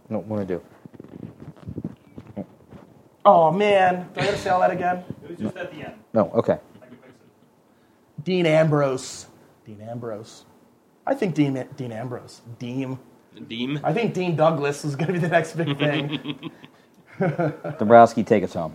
[0.08, 0.62] No, what do I do?
[3.24, 5.04] Oh man, do I got to say all that again?
[5.22, 5.94] It was just at the end.
[6.12, 6.58] No, okay.
[6.82, 8.24] I can fix it.
[8.24, 9.26] Dean Ambrose.
[9.64, 10.44] Dean Ambrose.
[11.06, 12.42] I think Dean Dean Ambrose.
[12.58, 12.98] Dean.
[13.48, 13.80] Deem.
[13.82, 16.50] I think Dean Douglas is going to be the next big thing.
[17.78, 18.74] Dombrowski, take us home.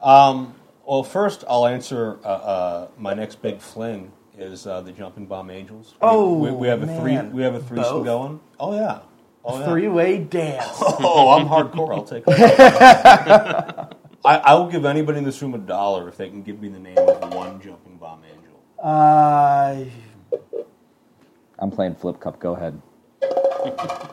[0.00, 0.54] Um,
[0.86, 5.50] well, first I'll answer uh, uh, my next big fling is uh, the Jumping Bomb
[5.50, 5.94] Angels.
[6.00, 7.18] Oh, we, we have a three.
[7.18, 8.04] We have a threesome Both?
[8.04, 8.40] going.
[8.60, 9.00] Oh yeah.
[9.44, 9.66] Oh yeah.
[9.66, 10.66] Three-way dance.
[10.80, 11.94] Oh, I'm hardcore.
[11.94, 12.34] I'll take it.
[14.24, 16.68] I, I will give anybody in this room a dollar if they can give me
[16.68, 18.60] the name of one Jumping Bomb Angel.
[18.82, 19.84] Uh,
[21.58, 22.40] I'm playing Flip Cup.
[22.40, 22.80] Go ahead.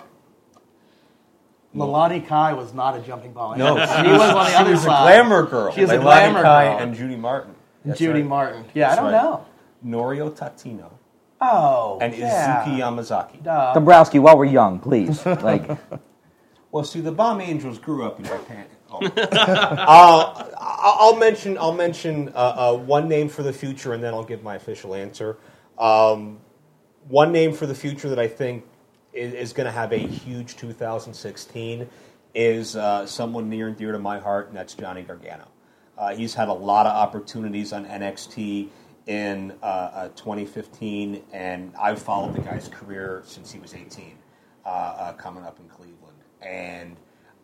[1.76, 3.56] Milani Kai was not a jumping ball.
[3.56, 5.04] No, she was on the she other was a side.
[5.04, 5.74] glamour girl.
[5.74, 6.78] She was a Leilani glamour Kai girl.
[6.80, 7.56] and Judy Martin.
[7.84, 8.30] That's Judy right.
[8.30, 8.66] Martin.
[8.76, 9.12] Yeah, I don't right.
[9.12, 9.46] know.
[9.86, 10.92] Noriyo Tateno
[11.42, 12.64] Oh, and yeah.
[12.66, 13.44] Itsuki Yamazaki.
[13.44, 13.74] Duh.
[13.74, 15.26] Dombrowski, while we're young, please.
[15.26, 15.70] Like,
[16.72, 18.66] Well, see, the Bomb Angels grew up in Japan.
[18.90, 19.00] Oh.
[19.18, 21.58] uh, I- I'll mention.
[21.58, 22.32] I'll mention uh,
[22.74, 25.38] uh, one name for the future, and then I'll give my official answer.
[25.78, 26.40] Um,
[27.10, 28.64] one name for the future that I think
[29.12, 31.90] is, is going to have a huge 2016
[32.36, 35.48] is uh, someone near and dear to my heart, and that's Johnny Gargano.
[35.98, 38.70] Uh, he's had a lot of opportunities on NXT
[39.08, 44.18] in uh, uh, 2015, and I've followed the guy's career since he was 18,
[44.66, 46.18] uh, uh, coming up in Cleveland.
[46.42, 46.96] And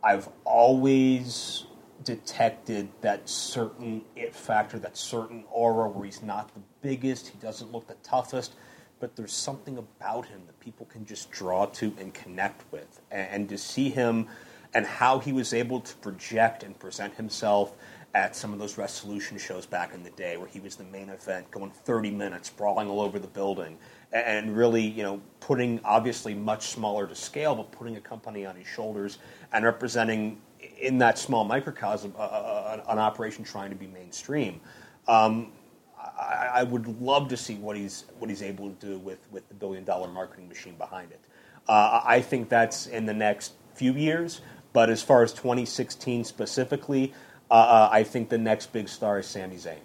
[0.04, 1.66] I've always
[2.04, 7.72] detected that certain it factor, that certain aura where he's not the biggest, he doesn't
[7.72, 8.54] look the toughest,
[9.00, 13.02] but there's something about him that people can just draw to and connect with.
[13.12, 14.28] And, and to see him
[14.74, 17.74] and how he was able to project and present himself
[18.16, 21.10] at some of those resolution shows back in the day where he was the main
[21.10, 23.78] event going 30 minutes brawling all over the building
[24.12, 28.56] and- really you know putting obviously much smaller to scale but putting a company on
[28.56, 29.20] his shoulders
[29.54, 30.42] and representing
[30.80, 34.60] in that small microcosm, uh, an operation trying to be mainstream.
[35.08, 35.52] Um,
[35.98, 39.48] I, I, would love to see what he's what he's able to do with with
[39.50, 41.20] the billion dollar marketing machine behind it.
[41.68, 44.42] Uh, I think that's in the next few years.
[44.72, 47.12] But as far as 2016 specifically,
[47.52, 49.78] uh, uh, I think the next big star is Sami Zayn.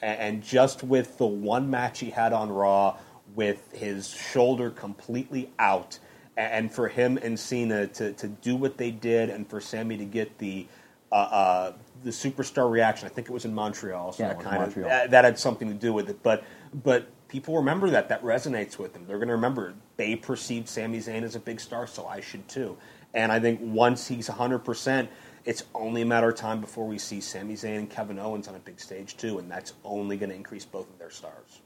[0.00, 2.96] And, and just with the one match he had on Raw,
[3.34, 5.98] with his shoulder completely out,
[6.36, 10.04] and for him and Cena to, to do what they did, and for Sami to
[10.04, 10.66] get the
[11.12, 13.06] uh, uh, the superstar reaction.
[13.06, 14.86] I think it was in Montreal, so Yeah, that kind Montreal.
[14.86, 16.22] of that, that had something to do with it.
[16.22, 18.08] But but people remember that.
[18.08, 19.04] That resonates with them.
[19.06, 22.48] They're going to remember they perceived Sami Zayn as a big star, so I should
[22.48, 22.76] too.
[23.12, 25.10] And I think once he's 100, percent
[25.44, 28.54] it's only a matter of time before we see Sami Zayn and Kevin Owens on
[28.54, 31.60] a big stage too, and that's only going to increase both of their stars.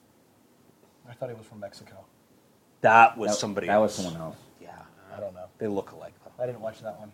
[1.09, 1.97] I thought he was from Mexico.
[2.81, 3.67] That was That- somebody.
[3.69, 4.37] that was someone else.
[4.61, 4.71] Yeah,
[5.15, 5.47] I don't know.
[5.59, 6.43] they look alike though.
[6.43, 7.13] I didn't watch that one.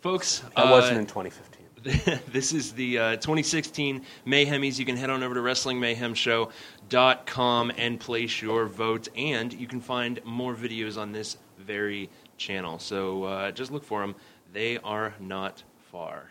[0.00, 1.58] Folks, That uh, wasn't in 2015.
[2.32, 4.78] this is the uh, 2016 Mayhemmys.
[4.78, 10.20] You can head on over to WrestlingMayhemShow.com and place your vote, and you can find
[10.24, 12.78] more videos on this very channel.
[12.78, 14.14] So uh, just look for them.
[14.52, 16.30] They are not far.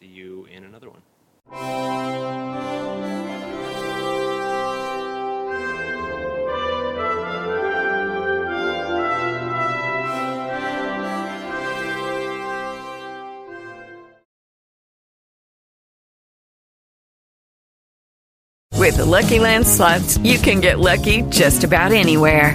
[0.00, 1.02] See you in another one.
[18.78, 22.54] With the Lucky Land slots, you can get lucky just about anywhere.